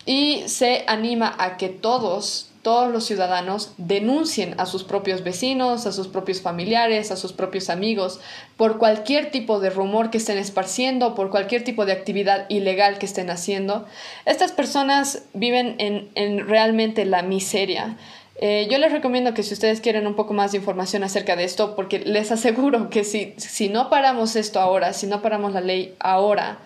[0.06, 5.92] Y se anima a que todos, todos los ciudadanos denuncien a sus propios vecinos, a
[5.92, 8.20] sus propios familiares, a sus propios amigos,
[8.56, 13.06] por cualquier tipo de rumor que estén esparciendo, por cualquier tipo de actividad ilegal que
[13.06, 13.84] estén haciendo.
[14.26, 17.96] Estas personas viven en, realmente la miseria.
[18.36, 21.44] Eh, yo les recomiendo que si ustedes quieren un poco más de información acerca de
[21.44, 25.60] esto, porque les aseguro que si, si no paramos esto ahora, si no paramos la
[25.60, 26.58] ley ahora,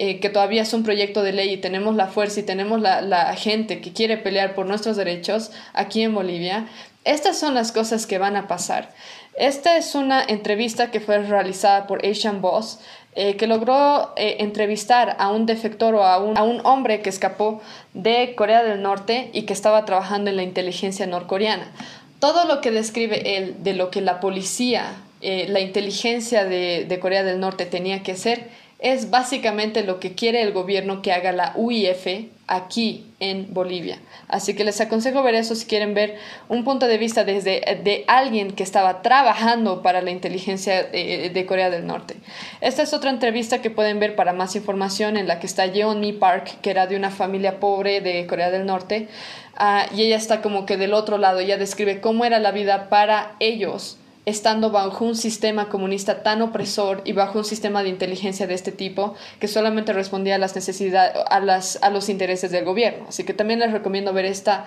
[0.00, 3.34] eh, que todavía es un proyecto de ley y tenemos la fuerza y tenemos la,
[3.34, 6.68] gente que quiere pelear por nuestros derechos aquí en Bolivia,
[7.02, 8.92] estas son las cosas que van a pasar.
[9.36, 12.78] Esta es una entrevista que fue realizada por Asian Boss,
[13.16, 17.60] eh, que logró eh, entrevistar a un defector o a un, hombre que escapó
[17.92, 21.72] de Corea del Norte y que estaba trabajando en la inteligencia norcoreana.
[22.20, 27.24] Todo lo que describe él de lo que la policía, la inteligencia de, de Corea
[27.24, 28.46] del Norte tenía que hacer,
[28.78, 32.06] es básicamente lo que quiere el gobierno que haga la UIF
[32.46, 33.98] aquí en Bolivia.
[34.28, 36.16] Así que les aconsejo ver eso si quieren ver
[36.48, 41.70] un punto de vista desde de alguien que estaba trabajando para la inteligencia de, Corea
[41.70, 42.16] del Norte.
[42.60, 45.98] Esta es otra entrevista que pueden ver para más información en la que está Yeon
[45.98, 49.08] Mi Park, que era de una familia pobre de Corea del Norte,
[49.56, 52.88] ah, y ella está como que del otro lado, ella describe cómo era la vida
[52.88, 53.98] para ellos
[54.28, 58.72] estando bajo un sistema comunista tan opresor y bajo un sistema de inteligencia de este
[58.72, 63.06] tipo que solamente respondía a las necesidades, a, las, a los intereses del gobierno.
[63.08, 64.66] Así que también les recomiendo ver esta,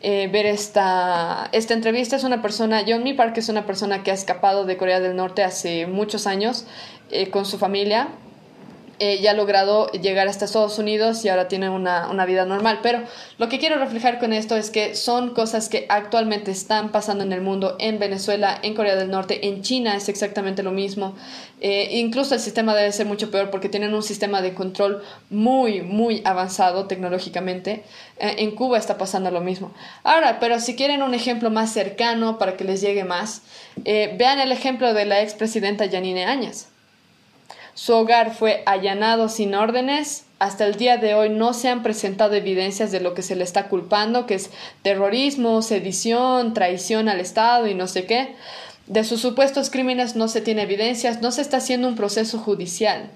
[0.00, 2.16] eh, ver esta, esta entrevista.
[2.16, 5.16] Es una persona, John Mi Park es una persona que ha escapado de Corea del
[5.16, 6.66] Norte hace muchos años
[7.10, 8.08] eh, con su familia
[8.98, 12.80] eh, ya ha logrado llegar hasta Estados Unidos y ahora tiene una, una, vida normal.
[12.82, 13.02] Pero
[13.36, 17.32] lo que quiero reflejar con esto es que son cosas que actualmente están pasando en
[17.32, 21.14] el mundo, en Venezuela, en Corea del Norte, en China es exactamente lo mismo.
[21.60, 25.82] Eh, incluso el sistema debe ser mucho peor porque tienen un sistema de control muy,
[25.82, 27.84] muy avanzado tecnológicamente.
[28.18, 29.72] Eh, en Cuba está pasando lo mismo.
[30.04, 33.42] Ahora, pero si quieren un ejemplo más cercano para que les llegue más,
[33.84, 36.68] vean el ejemplo de la expresidenta Yanine Áñez.
[37.76, 40.24] Su hogar fue allanado sin órdenes.
[40.38, 43.44] Hasta el día de hoy no se han presentado evidencias de lo que se le
[43.44, 44.48] está culpando, que es
[44.80, 48.34] terrorismo, sedición, traición al Estado y no sé qué.
[48.86, 53.10] De sus supuestos crímenes no se tiene evidencias, no se está haciendo un proceso judicial.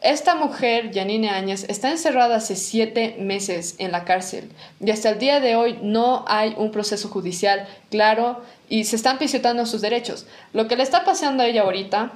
[0.00, 4.50] Esta mujer, Janine Áñez, está encerrada hace siete meses en la cárcel
[4.80, 8.40] y hasta el día de hoy no hay un proceso judicial claro
[8.70, 10.26] y se están pisoteando sus derechos.
[10.54, 12.12] Lo que le está pasando a ella ahorita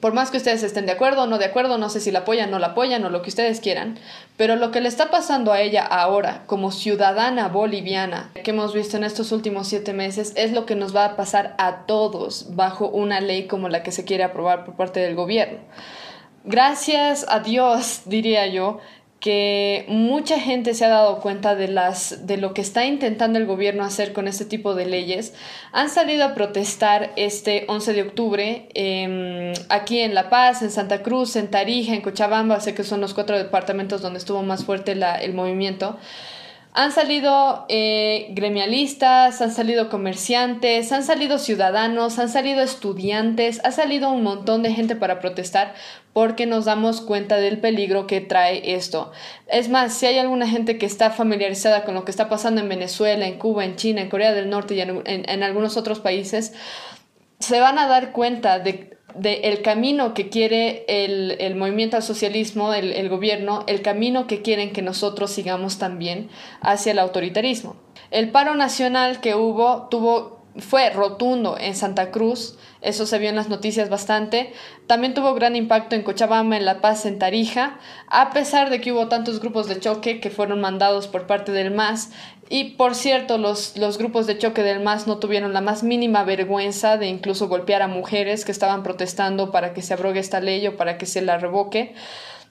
[0.00, 2.20] por más que ustedes estén de acuerdo o no de acuerdo, no sé si la
[2.20, 3.98] apoyan no la apoyan o lo que ustedes quieran,
[4.36, 8.96] pero lo que le está pasando a ella ahora como ciudadana boliviana que hemos visto
[8.96, 12.88] en estos últimos siete meses es lo que nos va a pasar a todos bajo
[12.88, 15.58] una ley como la que se quiere aprobar por parte del gobierno.
[16.44, 18.78] Gracias a Dios, diría yo,
[19.20, 23.44] que mucha gente se ha dado cuenta de, las, de lo que está intentando el
[23.44, 25.34] gobierno hacer con este tipo de leyes.
[25.72, 31.02] Han salido a protestar este 11 de octubre em, aquí en La Paz, en Santa
[31.02, 34.92] Cruz, en Tarija, en Cochabamba, sé que son los cuatro departamentos donde estuvo más fuerte
[34.92, 35.98] el movimiento.
[36.72, 44.12] Han salido eh, gremialistas, han salido comerciantes, han salido ciudadanos, han salido estudiantes, ha salido
[44.12, 45.74] un montón de gente para protestar
[46.12, 49.10] porque nos damos cuenta del peligro que trae esto.
[49.48, 52.68] Es más, si hay alguna gente que está familiarizada con lo que está pasando en
[52.68, 56.52] Venezuela, en Cuba, en China, en Corea del Norte y en algunos otros países,
[57.40, 62.92] se van a dar cuenta de del camino que quiere el, movimiento al socialismo, el,
[62.92, 66.28] el, gobierno, el camino que quieren que nosotros sigamos también
[66.60, 67.76] hacia el autoritarismo.
[68.10, 73.36] El paro nacional que hubo tuvo fue rotundo en Santa Cruz, eso se vio en
[73.36, 74.52] las noticias bastante.
[74.86, 77.78] También tuvo gran impacto en Cochabamba, en La Paz, en Tarija,
[78.08, 81.72] a pesar de que hubo tantos grupos de choque que fueron mandados por parte del
[81.72, 82.10] MAS.
[82.48, 86.24] Y por cierto, los, los grupos de choque del MAS no tuvieron la más mínima
[86.24, 90.66] vergüenza de incluso golpear a mujeres que estaban protestando para que se abrogue esta ley
[90.66, 91.94] o para que se la revoque.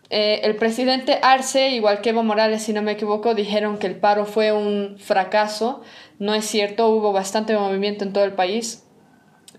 [0.10, 3.96] Eh, el presidente Arce, igual que Evo Morales, si no me equivoco, dijeron que el
[3.96, 5.82] paro fue un fracaso.
[6.18, 8.86] No es cierto, hubo bastante movimiento en todo el país.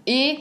[0.04, 0.40] Y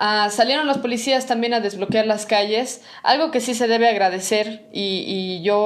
[0.00, 4.66] ah, salieron los policías también a desbloquear las calles, algo que sí se debe agradecer
[4.72, 5.58] y, yo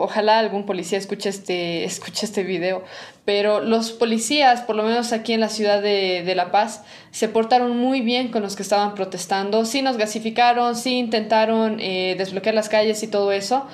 [0.00, 2.84] ojalá algún policía escuche este, escuche este video,
[3.24, 7.28] pero los policías, por lo menos aquí en la ciudad de, de, La Paz, se
[7.28, 9.64] portaron muy bien con los que estaban protestando.
[9.64, 13.66] Sí nos gasificaron, sí intentaron eh, desbloquear las calles y todo eso,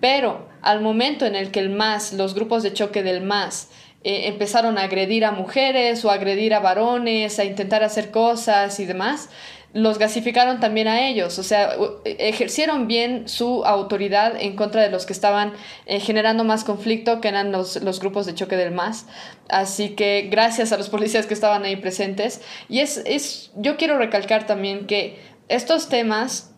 [0.00, 3.68] pero al momento en el que el MAS, los grupos de choque del MAS,
[4.02, 8.80] eh, empezaron a agredir a mujeres o a agredir a varones, a intentar hacer cosas
[8.80, 9.28] y demás,
[9.72, 15.06] los gasificaron también a ellos, o sea, ejercieron bien su autoridad en contra de los
[15.06, 15.52] que estaban
[15.86, 19.06] eh, generando más conflicto, que eran los, los, grupos de choque del MAS.
[19.48, 22.40] Así que gracias a los policías que estaban ahí presentes.
[22.68, 26.52] Y es, es, yo quiero recalcar también que estos temas,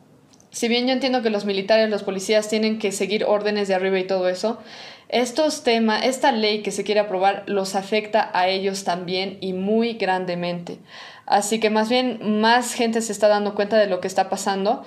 [0.50, 3.98] si bien yo entiendo que los militares, los policías tienen que seguir órdenes de arriba
[3.98, 4.58] y todo eso,
[5.12, 9.94] estos temas, esta ley que se quiere aprobar los afecta a ellos también y muy
[9.94, 10.78] grandemente.
[11.26, 14.84] Así que más bien más gente se está dando cuenta de lo que está pasando.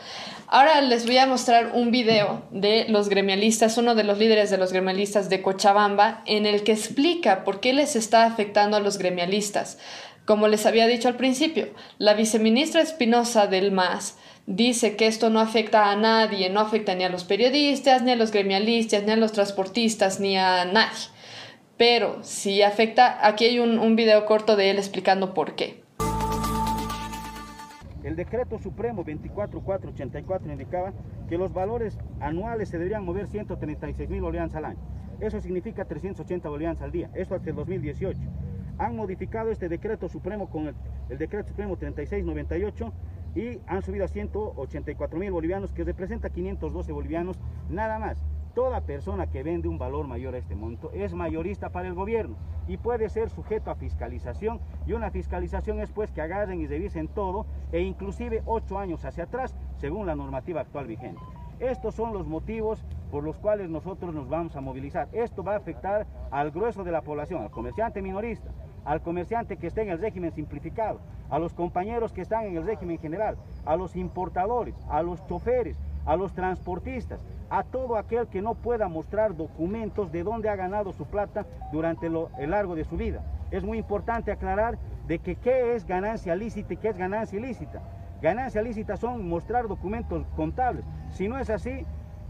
[0.48, 4.58] Ahora les voy a mostrar un video de los gremialistas, uno de los líderes de
[4.58, 8.98] los gremialistas de Cochabamba, en el que explica por qué les está afectando a los
[8.98, 9.78] gremialistas.
[10.26, 11.70] Como les había dicho al principio,
[12.00, 14.18] la viceministra Espinosa del MAS
[14.48, 18.16] dice que esto no afecta a nadie, no afecta ni a los periodistas, ni a
[18.16, 21.10] los gremialistas, ni a los transportistas, ni a nadie.
[21.78, 25.85] Pero sí afecta, aquí hay un, un video corto de él explicando por qué.
[28.06, 30.93] El decreto supremo 24484 indicaba
[31.28, 34.80] que los valores anuales se deberían mover 136 mil oleadas al año.
[35.20, 37.10] Eso significa 380 bolivianos al día.
[37.16, 38.20] Esto hasta el 2018.
[38.78, 40.76] Han modificado este decreto supremo con el,
[41.10, 42.93] el decreto supremo 3698
[43.34, 47.39] y han subido a 184 mil bolivianos, que representa 512 bolivianos
[47.70, 48.24] nada más.
[48.56, 52.38] Toda persona que vende un valor mayor a este monto es mayorista para el gobierno
[52.70, 57.10] y puede ser sujeto a fiscalización y una fiscalización es pues que agarren y revisen
[57.10, 61.20] todo e inclusive ocho años hacia atrás según la normativa actual vigente.
[61.60, 65.10] Estos son los motivos por los cuales nosotros nos vamos a movilizar.
[65.12, 68.51] Esto va a afectar al grueso de la población, al comerciante minorista,
[68.86, 72.66] al comerciante que esté en el régimen simplificado, a los compañeros que están en el
[72.66, 73.36] régimen general,
[73.66, 78.88] a los importadores, a los choferes, a los transportistas, a todo aquel que no pueda
[78.88, 83.22] mostrar documentos de dónde ha ganado su plata durante lo, el largo de su vida.
[83.51, 84.78] Es muy importante aclarar
[85.08, 87.82] de que qué es ganancia lícita y qué es ganancia ilícita.
[88.22, 90.84] Ganancia lícita son mostrar documentos contables.
[91.12, 91.86] Si no es así,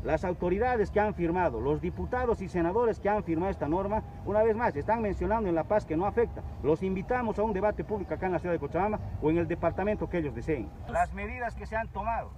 [0.05, 4.43] las autoridades que han firmado, los diputados y senadores que han firmado esta norma, una
[4.43, 6.43] vez más, están mencionando en La Paz que no afecta.
[6.63, 9.47] Los invitamos a un debate público acá en la ciudad de Cochabamba o en el
[9.47, 10.69] departamento que ellos deseen.
[10.89, 12.30] Las medidas que se han tomado.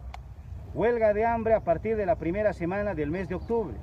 [0.74, 3.76] Huelga de hambre a partir de la primera semana del mes de octubre.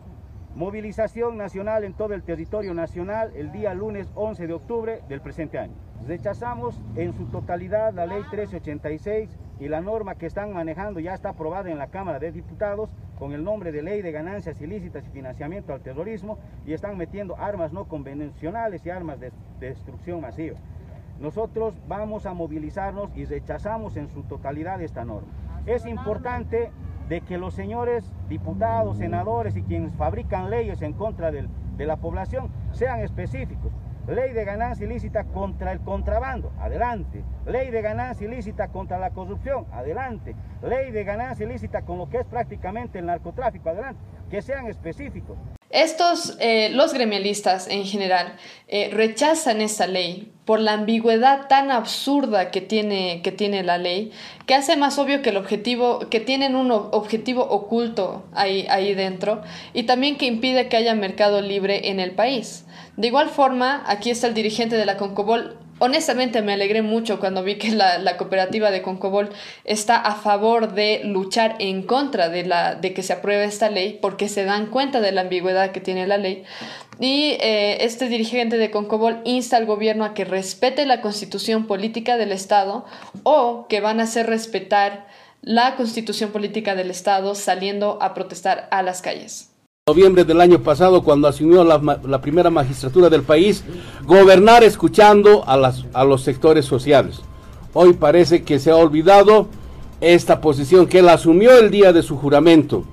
[0.54, 5.58] Movilización nacional en todo el territorio nacional el día lunes 11 de octubre del presente
[5.58, 5.74] año.
[6.06, 11.30] Rechazamos en su totalidad la ley 1386 y la norma que están manejando ya está
[11.30, 15.10] aprobada en la Cámara de Diputados con el nombre de Ley de Ganancias Ilícitas y
[15.10, 20.58] Financiamiento al Terrorismo y están metiendo armas no convencionales y armas de destrucción masiva.
[21.18, 25.28] Nosotros vamos a movilizarnos y rechazamos en su totalidad esta norma.
[25.66, 26.70] Es importante
[27.08, 32.50] de que los señores diputados, senadores y quienes fabrican leyes en contra de la población
[32.72, 33.72] sean específicos.
[34.06, 37.24] Ley de ganancia ilícita contra el contrabando, adelante.
[37.46, 40.36] Ley de ganancia ilícita contra la corrupción, adelante.
[40.62, 44.02] Ley de ganancia ilícita con lo que es prácticamente el narcotráfico, adelante.
[44.28, 45.38] Que sean específicos.
[45.74, 48.36] Estos, eh, los gremialistas en general,
[48.68, 54.12] eh, rechazan esta ley por la ambigüedad tan absurda que tiene, que tiene la ley,
[54.46, 59.42] que hace más obvio que el objetivo, que tienen un objetivo oculto ahí, ahí dentro,
[59.72, 62.66] y también que impide que haya mercado libre en el país.
[62.96, 65.58] De igual forma, aquí está el dirigente de la Concobol.
[65.80, 69.30] Honestamente me alegré mucho cuando vi que la, cooperativa de Concobol
[69.64, 73.98] está a favor de luchar en contra de, la, de que se apruebe esta ley
[74.00, 76.44] porque se dan cuenta de la ambigüedad que tiene la ley.
[77.00, 82.16] Y eh, este dirigente de Concobol insta al gobierno a que respete la constitución política
[82.16, 82.84] del Estado
[83.24, 85.08] o que van a hacer respetar
[85.42, 89.53] la constitución política del Estado saliendo a protestar a las calles
[89.86, 93.62] noviembre del año pasado, cuando asumió la, primera magistratura del país,
[94.06, 97.20] gobernar escuchando a, a los sectores sociales.
[97.74, 99.46] Hoy parece que se ha olvidado
[100.00, 102.84] esta posición que él asumió el día de su juramento.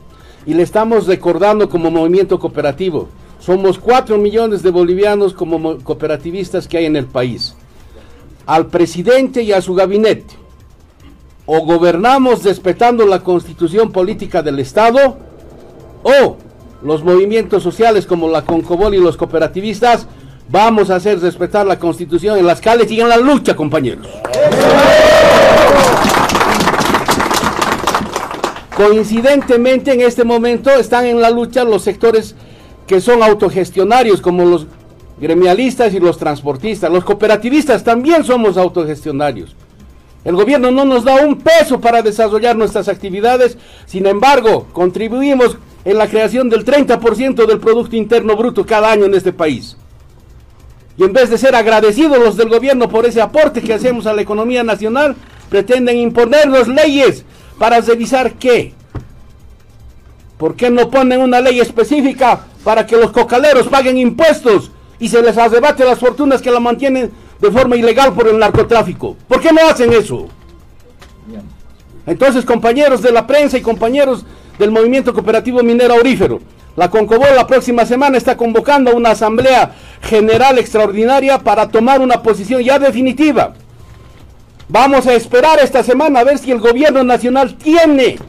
[0.46, 3.08] Y le estamos recordando como movimiento cooperativo.
[3.40, 7.56] Somos cuatro millones de bolivianos como cooperativistas que hay en el país.
[8.46, 10.36] Al presidente y a su gabinete.
[11.46, 15.18] O gobernamos respetando la constitución política del Estado,
[16.04, 16.36] o
[16.84, 20.08] los movimientos sociales como la Concobol y los cooperativistas,
[20.50, 24.08] vamos a hacer respetar la Constitución en las calles y en la lucha, compañeros.
[28.76, 32.36] Coincidentemente, en este momento están en la lucha los sectores
[32.88, 34.66] que son autogestionarios, como los
[35.20, 36.92] gremialistas y los transportistas.
[36.92, 39.56] Los cooperativistas también somos autogestionarios.
[40.24, 45.98] El gobierno no nos da un peso para desarrollar nuestras actividades, sin embargo, contribuimos en
[45.98, 49.78] la creación del 30% del Producto Interno Bruto cada año en este país.
[50.98, 54.14] Y en vez de ser agradecidos los del gobierno por ese aporte que hacemos a
[54.14, 55.16] la economía nacional,
[55.50, 57.26] pretenden imponernos leyes
[57.58, 58.74] para revisar qué.
[60.38, 65.22] ¿Por qué no ponen una ley específica para que los cocaleros paguen impuestos y se
[65.22, 69.16] les arrebate las fortunas que la mantienen de forma ilegal por el narcotráfico?
[69.28, 70.28] ¿Por qué no hacen eso?
[72.06, 74.26] Entonces, compañeros de la prensa y compañeros
[74.62, 76.40] del movimiento cooperativo minero aurífero.
[76.78, 82.22] La Concobol la próxima semana está convocando a una asamblea general extraordinaria para tomar una
[82.22, 83.54] posición ya definitiva.
[84.70, 88.20] Vamos a esperar esta semana a ver si el gobierno nacional tiene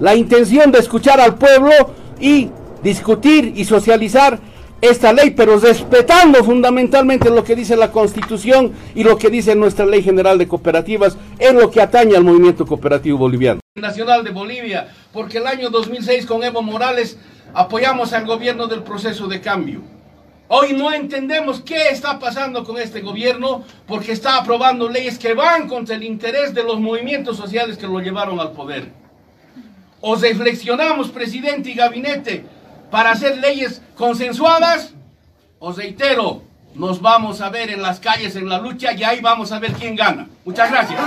[0.00, 1.72] la intención de escuchar al pueblo
[2.20, 2.50] y
[2.82, 4.38] discutir y socializar
[4.80, 9.86] esta ley, pero respetando fundamentalmente lo que dice la Constitución y lo que dice nuestra
[9.86, 13.60] Ley General de Cooperativas en lo que atañe al movimiento cooperativo boliviano.
[13.74, 14.88] Nacional de Bolivia,
[15.18, 17.18] porque el año 2006 con Evo Morales
[17.52, 19.82] apoyamos al gobierno del proceso de cambio.
[20.46, 25.66] Hoy no entendemos qué está pasando con este gobierno porque está aprobando leyes que van
[25.66, 28.92] contra el interés de los movimientos sociales que lo llevaron al poder.
[30.00, 32.44] O reflexionamos, presidente y gabinete,
[32.88, 34.94] para hacer leyes consensuadas,
[35.58, 36.42] os reitero,
[36.76, 39.72] nos vamos a ver en las calles en la lucha y ahí vamos a ver
[39.72, 40.28] quién gana.
[40.44, 41.00] Muchas gracias.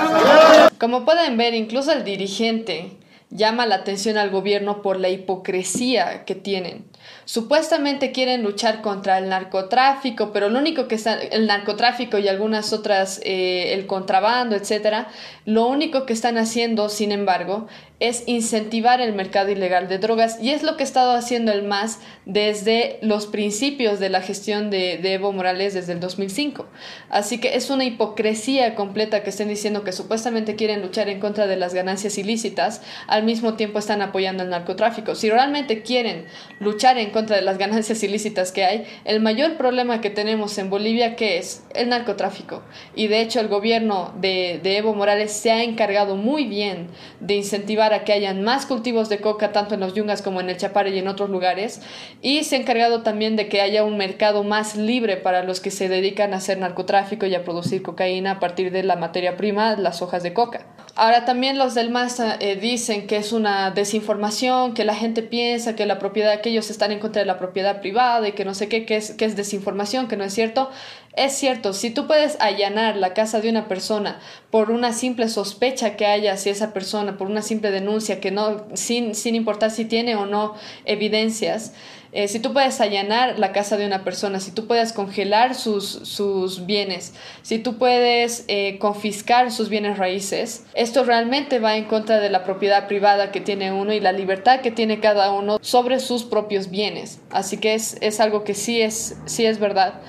[0.78, 2.98] Como pueden ver, incluso el dirigente
[3.32, 6.86] llama la atención al gobierno por la hipocresía que tienen.
[7.26, 12.74] Supuestamente quieren luchar contra el narcotráfico, pero lo único que está, el narcotráfico y algunas
[12.74, 15.08] otras, eh, el contrabando, etcétera,
[15.46, 17.68] lo único que están haciendo, sin embargo,
[18.02, 21.62] es incentivar el mercado ilegal de drogas y es lo que ha estado haciendo el
[21.62, 26.66] MAS desde los principios de la gestión de, de, Evo Morales desde el 2005.
[27.10, 31.46] Así que es una hipocresía completa que estén diciendo que supuestamente quieren luchar en contra
[31.46, 35.14] de las ganancias ilícitas, al mismo tiempo están apoyando el narcotráfico.
[35.14, 36.26] Si realmente quieren
[36.60, 40.70] luchar en contra de las ganancias ilícitas que hay, el mayor problema que tenemos en
[40.70, 42.62] Bolivia que es el narcotráfico.
[42.96, 46.88] Y de hecho el gobierno de, Evo Morales se ha encargado muy bien
[47.20, 50.50] de incentivar a que hayan más cultivos de coca tanto en los yungas como en
[50.50, 51.82] el Chapare y en otros lugares
[52.22, 55.72] y se ha encargado también de que haya un mercado más libre para los que
[55.72, 59.76] se dedican a hacer narcotráfico y a producir cocaína a partir de la materia prima,
[59.76, 60.66] las hojas de coca.
[60.96, 65.76] Ahora también los del MAS eh, dicen que es una desinformación, que la gente piensa
[65.76, 68.54] que la propiedad, que ellos están en contra de la propiedad privada y que no
[68.54, 70.70] sé qué, que es, que es desinformación, que no es cierto.
[71.14, 75.98] Es cierto, si tú puedes allanar la casa de una persona por una simple sospecha
[75.98, 79.84] que haya hacia esa persona, por una simple denuncia que no, sin, sin importar si
[79.84, 80.56] tiene o no
[80.86, 81.74] evidencias,
[82.14, 85.86] eh, si tú puedes allanar la casa de una persona, si tú puedes congelar sus,
[85.86, 92.20] sus bienes, si tú puedes eh, confiscar sus bienes raíces, esto realmente va en contra
[92.20, 96.00] de la propiedad privada que tiene uno y la libertad que tiene cada uno sobre
[96.00, 97.20] sus propios bienes.
[97.30, 100.02] Así que es, es algo que sí es, sí es verdad.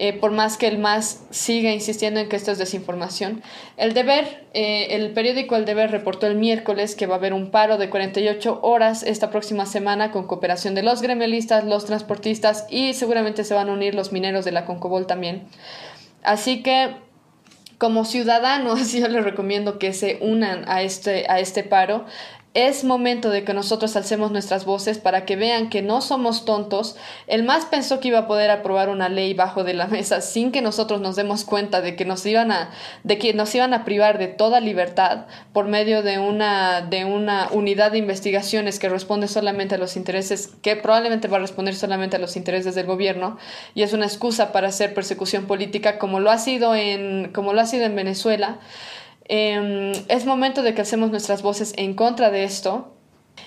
[0.00, 3.42] Eh, por más que el MAS siga insistiendo en que esto es desinformación.
[3.76, 7.50] El deber, eh, el periódico El Deber reportó el miércoles que va a haber un
[7.50, 12.94] paro de 48 horas esta próxima semana con cooperación de los gremialistas, los transportistas y
[12.94, 15.48] seguramente se van a unir los mineros de la Concobol también.
[16.22, 16.94] Así que
[17.78, 22.04] como ciudadanos yo les recomiendo que se unan a este, a este paro.
[22.54, 26.96] Es momento de que nosotros alcemos nuestras voces para que vean que no somos tontos.
[27.26, 30.50] El MAS pensó que iba a poder aprobar una ley bajo de la mesa sin
[30.50, 32.70] que nosotros nos demos cuenta de que nos iban a,
[33.04, 37.48] de que nos iban a privar de toda libertad por medio de una, de una
[37.52, 42.16] unidad de investigaciones que responde solamente a los intereses, que probablemente va a responder solamente
[42.16, 43.36] a los intereses del gobierno
[43.74, 47.60] y es una excusa para hacer persecución política como lo ha sido en, como lo
[47.60, 48.58] ha sido en Venezuela.
[49.28, 52.94] Eh, es momento de que hacemos nuestras voces en contra de esto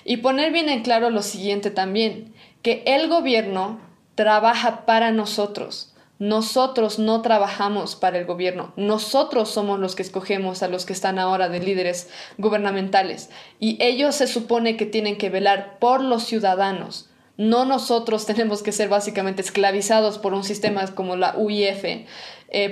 [0.04, 2.32] y poner bien en claro lo siguiente también,
[2.62, 3.80] que el gobierno
[4.14, 5.92] trabaja para nosotros.
[6.18, 11.18] Nosotros no trabajamos para el gobierno, nosotros somos los que escogemos a los que están
[11.18, 13.28] ahora de líderes gubernamentales
[13.58, 17.10] y ellos se supone que tienen que velar por los ciudadanos.
[17.36, 22.06] No nosotros tenemos que ser básicamente esclavizados por un sistema como la UIF eh,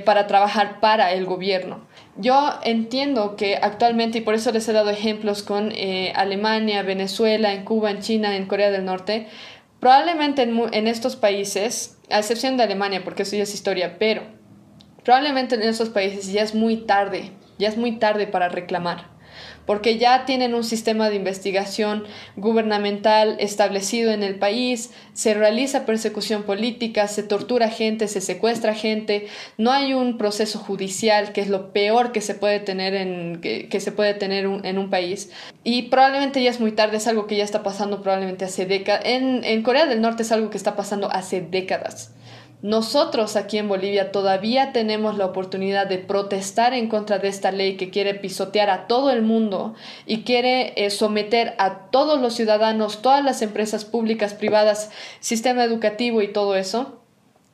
[0.05, 1.89] para trabajar para el gobierno.
[2.20, 7.55] Yo entiendo que actualmente, y por eso les he dado ejemplos con eh, Alemania, Venezuela,
[7.55, 9.26] en Cuba, en China, en Corea del Norte,
[9.78, 14.22] probablemente en, en estos países, a excepción de Alemania, porque eso ya es historia, pero
[15.05, 19.19] probablemente en estos países ya es muy tarde, ya es muy tarde para reclamar
[19.70, 22.02] porque ya tienen un sistema de investigación
[22.34, 29.28] gubernamental establecido en el país, se realiza persecución política, se tortura gente, se secuestra gente,
[29.59, 33.80] no hay un proceso judicial, que es lo peor que se puede tener en, que,
[33.80, 35.30] se puede tener en un país.
[35.62, 39.02] Y probablemente ya es muy tarde, es algo que ya está pasando probablemente hace décadas.
[39.05, 42.10] En, en Corea del Norte es algo que está pasando hace décadas.
[42.62, 47.78] Nosotros aquí en Bolivia todavía tenemos la oportunidad de protestar en contra de esta ley
[47.78, 49.74] que quiere pisotear a todo el mundo
[50.05, 56.20] y quiere eh, someter a todos los ciudadanos, todas las empresas públicas, privadas, sistema educativo
[56.20, 57.01] y todo eso.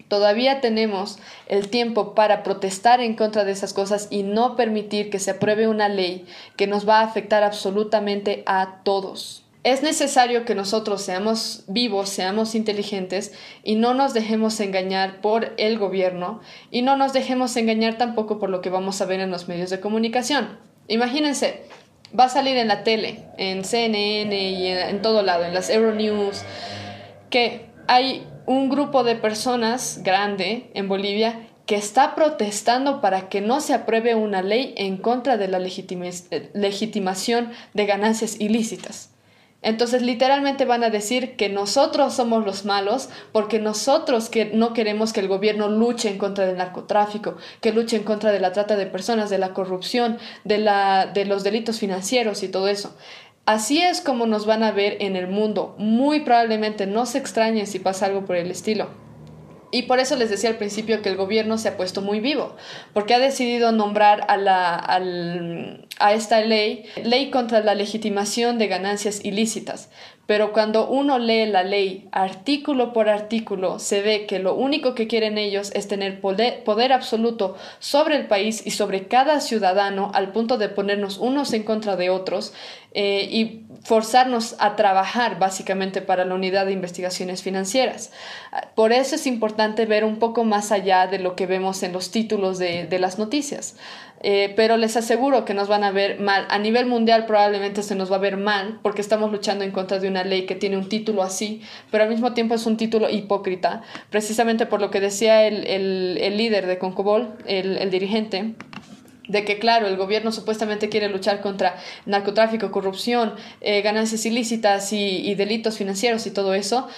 [0.08, 5.20] Todavía tenemos el tiempo para protestar en contra de esas cosas y no permitir que
[5.20, 6.26] se apruebe una ley
[6.56, 9.45] que nos va a afectar absolutamente a todos.
[9.66, 13.32] Es necesario que nosotros seamos vivos, seamos inteligentes
[13.64, 16.40] y no nos dejemos engañar por el gobierno
[16.70, 19.68] y no nos dejemos engañar tampoco por lo que vamos a ver en los medios
[19.70, 20.60] de comunicación.
[20.86, 21.64] Imagínense,
[22.16, 26.42] va a salir en la tele, en CNN y en, todo lado, en las Euronews,
[27.28, 33.60] que hay un grupo de personas grande en Bolivia que está protestando para que no
[33.60, 39.15] se apruebe una ley en contra de la legitimación de ganancias ilícitas.
[39.66, 45.12] Entonces literalmente van a decir que nosotros somos los malos porque nosotros que no queremos
[45.12, 48.76] que el gobierno luche en contra del narcotráfico, que luche en contra de la trata
[48.76, 52.96] de personas, de la corrupción, de, la, de los delitos financieros y todo eso.
[53.44, 55.74] Así es como nos van a ver en el mundo.
[55.78, 58.86] Muy probablemente no se extrañen si pasa algo por el estilo.
[59.72, 62.54] Y por eso les decía al principio que el gobierno se ha puesto muy vivo,
[62.94, 64.76] porque ha decidido nombrar a, la,
[65.98, 69.88] a esta ley, ley contra la legitimación de ganancias ilícitas.
[70.26, 75.06] Pero cuando uno lee la ley artículo por artículo, se ve que lo único que
[75.06, 80.58] quieren ellos es tener poder, absoluto sobre el país y sobre cada ciudadano al punto
[80.58, 82.52] de ponernos unos en contra de otros
[82.92, 88.10] eh, y forzarnos a trabajar básicamente para la unidad de investigaciones financieras.
[88.74, 92.10] Por eso es importante ver un poco más allá de lo que vemos en los
[92.10, 93.76] títulos de, de las noticias.
[94.28, 96.46] Eh, pero les aseguro que nos van a ver mal.
[96.50, 100.00] A nivel mundial probablemente se nos va a ver mal porque estamos luchando en contra
[100.00, 101.62] de una ley que tiene un título así,
[101.92, 106.36] pero al mismo tiempo es un título hipócrita, precisamente por lo que decía el, el,
[106.36, 108.56] líder de Concobol, el, el dirigente
[109.28, 115.32] de que, claro, el gobierno supuestamente quiere luchar contra narcotráfico, corrupción, eh, ganancias ilícitas y,
[115.36, 116.88] delitos financieros y todo eso,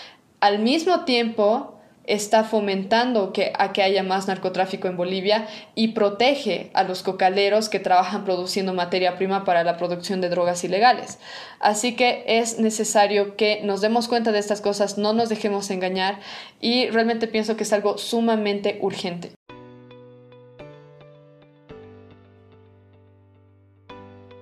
[0.41, 1.78] al mismo tiempo
[2.09, 7.69] está fomentando que, a que haya más narcotráfico en Bolivia y protege a los cocaleros
[7.69, 11.19] que trabajan produciendo materia prima para la producción de drogas ilegales.
[11.61, 16.19] Así que es necesario que nos demos cuenta de estas cosas, no nos dejemos engañar
[16.61, 19.33] y realmente pienso que es algo sumamente urgente.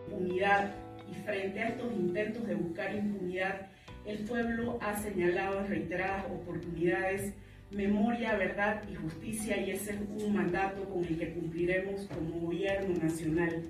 [0.09, 0.71] Impunidad
[1.11, 3.67] y frente a estos intentos de buscar impunidad,
[4.05, 7.35] el pueblo ha señalado reiteradas oportunidades
[7.71, 12.95] memoria, verdad y justicia y ese es un mandato con el que cumpliremos como gobierno
[13.03, 13.65] nacional.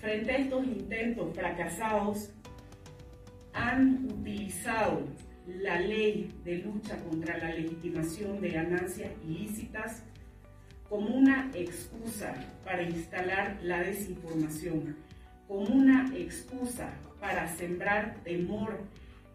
[0.00, 2.30] Frente a estos intentos fracasados,
[3.52, 5.02] han utilizado
[5.46, 10.04] la ley de lucha contra la legitimación de ganancias ilícitas
[10.88, 12.34] como una excusa
[12.64, 14.96] para instalar la desinformación,
[15.48, 18.80] como una excusa para sembrar temor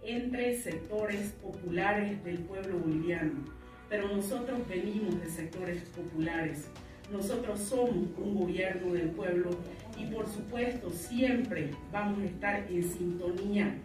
[0.03, 3.56] entre sectores populares del pueblo boliviano
[3.89, 6.68] pero nosotros venimos de sectores populares.
[7.11, 9.51] Nosotros somos un gobierno del pueblo
[9.97, 13.76] y por supuesto siempre vamos a estar en sintonía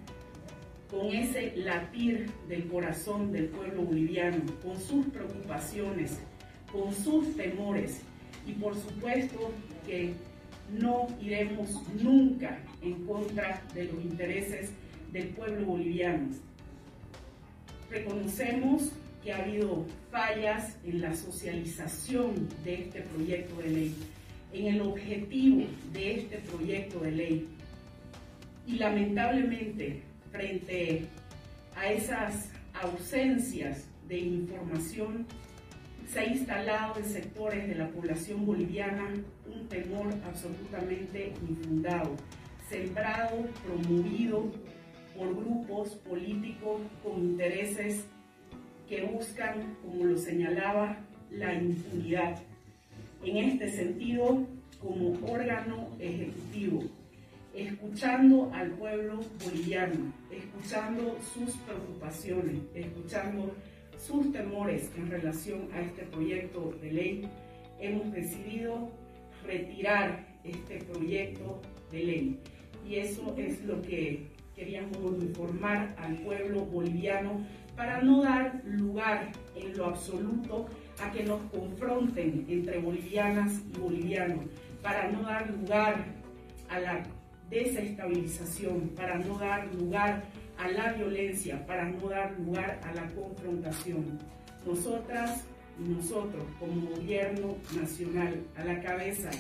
[0.91, 6.19] con ese latir del corazón del pueblo boliviano, con sus preocupaciones,
[6.71, 8.03] con sus temores
[8.47, 9.53] y por supuesto
[9.87, 10.15] que
[10.79, 11.71] no iremos
[12.03, 14.71] nunca en contra de los intereses
[15.13, 16.29] del pueblo boliviano.
[17.91, 18.93] Reconocemos
[19.23, 23.95] que ha habido fallas en la socialización de este proyecto de ley,
[24.53, 27.49] en el objetivo de este proyecto de ley.
[28.67, 31.07] Y lamentablemente, frente
[31.77, 35.27] a esas ausencias de información,
[36.09, 39.09] se ha instalado en sectores de la población boliviana
[39.47, 42.17] un temor absolutamente infundado,
[42.69, 44.51] sembrado, promovido
[45.17, 48.05] por grupos políticos con intereses
[48.93, 50.99] que buscan, como lo señalaba,
[51.31, 52.37] la impunidad.
[53.25, 54.47] En este sentido,
[54.83, 56.83] como órgano ejecutivo,
[57.55, 63.55] escuchando al pueblo boliviano, escuchando sus preocupaciones, escuchando
[63.99, 67.29] sus temores en relación a este proyecto de ley,
[67.81, 68.91] hemos decidido
[69.47, 72.41] retirar este proyecto de ley.
[72.87, 77.41] Y eso es lo que queríamos informar al pueblo boliviano
[77.83, 80.69] para no dar lugar en lo absoluto
[81.03, 84.45] a que nos confronten entre bolivianas y bolivianos,
[84.81, 86.05] para no dar lugar
[86.69, 87.03] a la
[87.51, 90.23] desestabilización, para no dar lugar
[90.59, 94.17] a la violencia, para no dar lugar a la confrontación.
[94.65, 95.43] Nosotras
[95.85, 99.31] y nosotros como gobierno nacional a la cabeza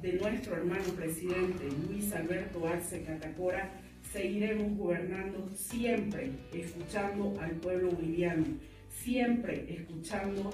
[0.00, 3.70] de nuestro hermano presidente Luis Alberto Arce Catacora,
[4.16, 8.44] seguiremos gobernando siempre escuchando al pueblo boliviano,
[8.88, 10.50] siempre escuchando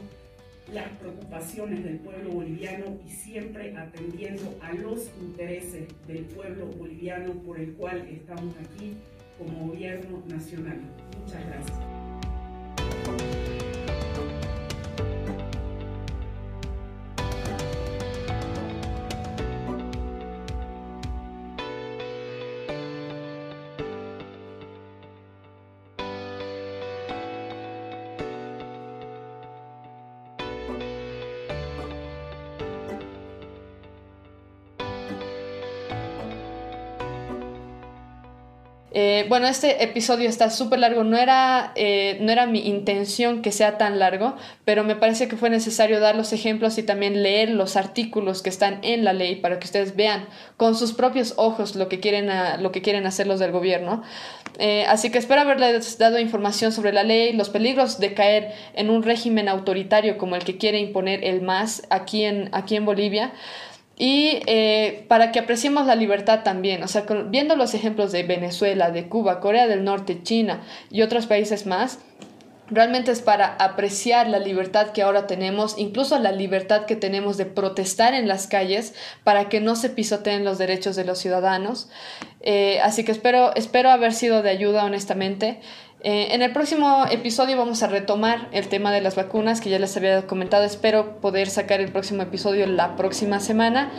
[0.73, 7.61] las preocupaciones del pueblo boliviano y siempre atendiendo a los intereses del pueblo boliviano por
[7.61, 8.95] el cual estamos aquí
[9.39, 10.81] como gobierno nacional.
[11.21, 12.02] Muchas gracias.
[38.95, 43.51] Eh, bueno, este episodio está súper largo, no era, eh, no era mi intención que
[43.51, 44.37] sea tan largo,
[44.67, 48.51] pero me parece que fue necesario dar los ejemplos y también leer los artículos que
[48.51, 50.27] están en la ley para que ustedes vean
[50.59, 52.29] con sus propios ojos lo que quieren,
[52.63, 54.03] lo que quieren hacer los del gobierno.
[54.59, 58.91] Eh, así que espero haberles dado información sobre la ley, los peligros de caer en
[58.91, 63.33] un régimen autoritario como el que quiere imponer el MAS aquí en, aquí en Bolivia
[64.03, 68.91] y eh, para que apreciemos la libertad también, o sea, viendo los ejemplos de Venezuela,
[68.91, 70.61] de Cuba, Corea del Norte, China
[70.91, 72.01] y otros países más,
[72.69, 77.47] realmente es para apreciar la libertad que ahora tenemos, incluso la libertad que tenemos de
[77.47, 78.93] protestar en las calles
[79.23, 81.89] para que no se pisoteen los derechos de los ciudadanos.
[82.41, 85.61] Eh, así que espero, espero haber sido de ayuda, honestamente.
[86.05, 89.79] Eh, en el próximo episodio vamos a retomar el tema de las vacunas que ya
[89.79, 90.65] les había comentado.
[90.65, 93.93] Espero poder sacar el próximo episodio la próxima semana.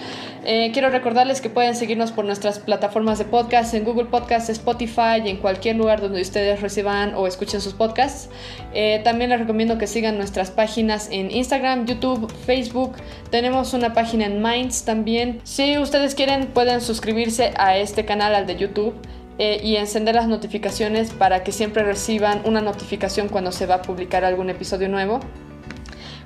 [0.43, 5.21] Eh, quiero recordarles que pueden seguirnos por nuestras plataformas de podcast en Google Podcast, Spotify
[5.23, 8.29] y en cualquier lugar donde ustedes reciban o escuchen sus podcasts.
[8.73, 12.97] Eh, también les recomiendo que sigan nuestras páginas en Instagram, YouTube, Facebook.
[13.29, 15.39] Tenemos una página en Minds también.
[15.45, 18.93] Si ustedes quieren pueden suscribirse a este canal, al de YouTube.
[19.39, 23.81] Eh, y encender las notificaciones para que siempre reciban una notificación cuando se va a
[23.81, 25.21] publicar algún episodio nuevo.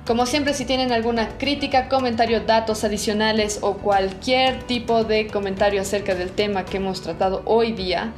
[0.06, 6.14] Como siempre, si tienen alguna crítica, comentario, datos adicionales o cualquier tipo de comentario acerca
[6.14, 8.12] del tema que hemos tratado hoy día,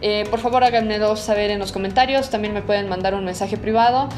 [0.00, 2.30] eh, por favor háganmelo saber en los comentarios.
[2.30, 4.08] También me pueden mandar un mensaje privado.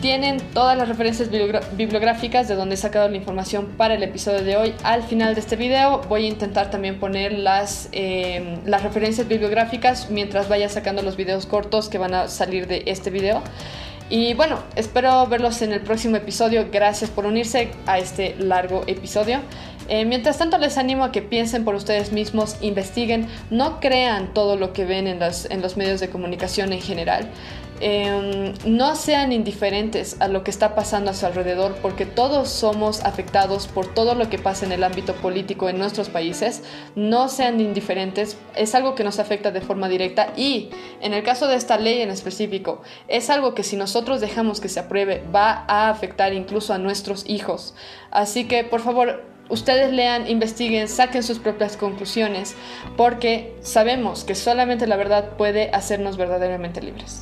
[0.00, 4.56] Tienen todas las referencias bibliográficas de donde he sacado la información para el episodio de
[4.56, 4.74] hoy.
[4.84, 10.08] Al final de este video voy a intentar también poner las, em, las referencias bibliográficas
[10.08, 13.42] mientras vaya sacando los videos cortos que van a salir de este video.
[14.08, 16.68] Y bueno, espero verlos en el próximo episodio.
[16.70, 19.40] Gracias por unirse a este largo episodio.
[19.88, 24.56] Eh, mientras tanto, les animo a que piensen por ustedes mismos, investiguen, no crean todo
[24.56, 27.28] lo que ven en en los medios de comunicación en general.
[27.80, 33.04] Em, no sean indiferentes a lo que está pasando a su alrededor porque todos somos
[33.04, 36.64] afectados por todo lo que pasa en el ámbito político en nuestros países.
[36.96, 41.46] No sean indiferentes, es algo que nos afecta de forma directa y en el caso
[41.46, 45.64] de esta ley en específico, es algo que si nosotros dejamos que se apruebe va
[45.68, 47.74] a afectar incluso a nuestros hijos.
[48.10, 52.56] Así que por favor, ustedes lean, investiguen, saquen sus propias conclusiones,
[52.96, 57.20] porque sabemos que solamente la verdad puede hacernos verdaderamente libres.